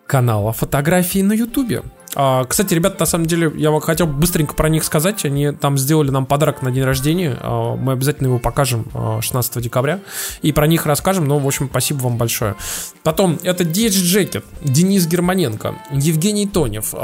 [0.06, 4.84] канала фотографии на Ютубе, а, кстати, ребята, на самом деле, я хотел быстренько про них
[4.84, 5.24] сказать.
[5.24, 7.36] Они там сделали нам подарок на день рождения.
[7.40, 8.86] А, мы обязательно его покажем
[9.20, 10.00] 16 а, декабря.
[10.42, 11.26] И про них расскажем.
[11.26, 12.56] Но, в общем, спасибо вам большое.
[13.02, 16.94] Потом, это DH Jacket, Денис Германенко, Евгений Тонев,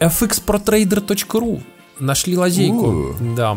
[0.00, 1.62] fxprotrader.ru.
[1.98, 2.92] Нашли лазейку.
[2.92, 3.34] Uh.
[3.34, 3.56] Да.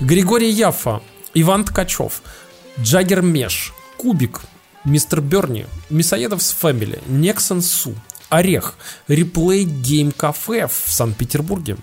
[0.00, 1.02] Григорий Яфа,
[1.34, 2.22] Иван Ткачев,
[2.80, 4.40] Джаггер Меш, Кубик,
[4.84, 7.94] Мистер Берни, Мисоедов с Фэмили, Нексон Су,
[8.34, 8.74] Орех,
[9.06, 11.76] Реплей Гейм Кафе в Санкт-Петербурге,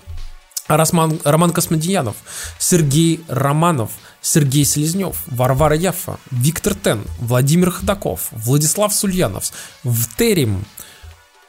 [0.68, 2.16] Роман, Роман Космодеянов,
[2.60, 3.92] Сергей Романов,
[4.22, 9.52] Сергей Селезнев, Варвара Яфа, Виктор Тен, Владимир Ходаков, Владислав Сульянов,
[9.84, 10.66] Втерим,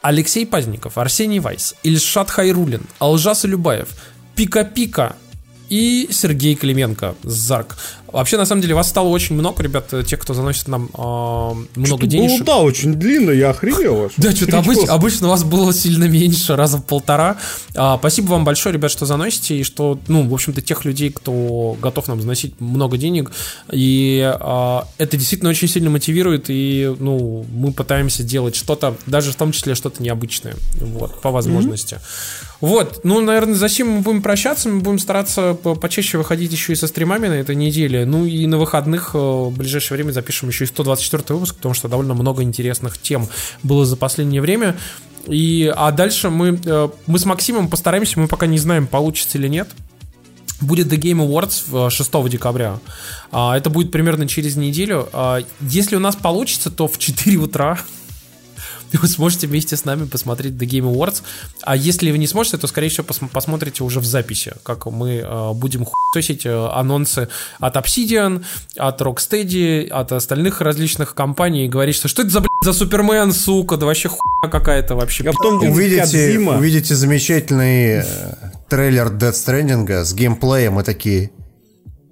[0.03, 3.89] Алексей Пазников, Арсений Вайс, Ильшат Хайрулин, Алжас Любаев,
[4.35, 5.17] Пика-Пика
[5.69, 7.77] и Сергей Клименко, Зарк.
[8.13, 12.07] Вообще, на самом деле, вас стало очень много, ребят, тех, кто заносит нам э, много
[12.07, 12.45] денег.
[12.45, 14.11] Да, очень длинно, я охренел.
[14.17, 17.39] Да, что-то обычно, обычно вас было сильно меньше, раза в полтора.
[17.75, 21.77] А, спасибо вам большое, ребят, что заносите, и что, ну, в общем-то, тех людей, кто
[21.81, 23.33] готов нам заносить много денег.
[23.71, 29.37] И а, это действительно очень сильно мотивирует, и, ну, мы пытаемся делать что-то, даже в
[29.37, 31.95] том числе что-то необычное, вот, по возможности.
[31.95, 32.57] Mm-hmm.
[32.63, 36.77] Вот, ну, наверное, за сим мы будем прощаться, мы будем стараться почаще выходить еще и
[36.77, 38.02] со стримами на этой неделе.
[38.05, 41.89] Ну и на выходных э, в ближайшее время запишем еще и 124 выпуск, потому что
[41.89, 43.29] довольно много интересных тем
[43.63, 44.77] было за последнее время.
[45.27, 49.49] И, а дальше мы, э, мы с Максимом постараемся, мы пока не знаем, получится или
[49.49, 49.69] нет.
[50.61, 52.79] Будет The Game Awards 6 э, декабря.
[53.31, 55.09] А, это будет примерно через неделю.
[55.13, 57.79] А, если у нас получится, то в 4 утра
[59.03, 61.23] вы сможете вместе с нами посмотреть The Game Awards.
[61.63, 65.17] А если вы не сможете, то, скорее всего, пос- посмотрите уже в записи, как мы
[65.25, 67.29] э, будем хуесить э, анонсы
[67.59, 68.45] от Obsidian,
[68.77, 73.33] от Rocksteady, от остальных различных компаний и говорить, что что это за, блядь, за Супермен,
[73.33, 75.25] сука, да вообще хуйня какая-то вообще.
[75.29, 78.05] А потом увидите, увидите замечательный э,
[78.69, 81.31] трейлер Death Stranding с геймплеем и такие...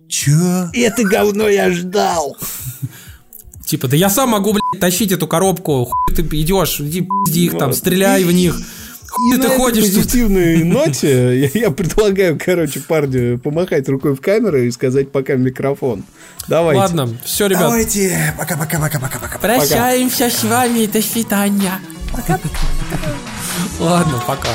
[0.08, 0.68] Чё?
[0.72, 2.36] Это говно я ждал.
[3.70, 7.56] Типа, да я сам могу, блядь, тащить эту коробку, хуй ты идешь, иди пизди их
[7.56, 8.58] там, стреляй в них.
[8.58, 9.94] И ты на этой ходишь тут?
[9.94, 15.38] позитивной ноте я, я предлагаю, короче, парню помахать рукой в камеру и сказать пока в
[15.38, 16.02] микрофон.
[16.48, 16.80] Давайте.
[16.80, 17.62] Ладно, все, ребят.
[17.62, 19.38] Давайте, пока-пока-пока-пока-пока.
[19.38, 20.86] Прощаемся с вами.
[20.86, 21.74] До свидания.
[23.78, 24.48] Ладно, пока.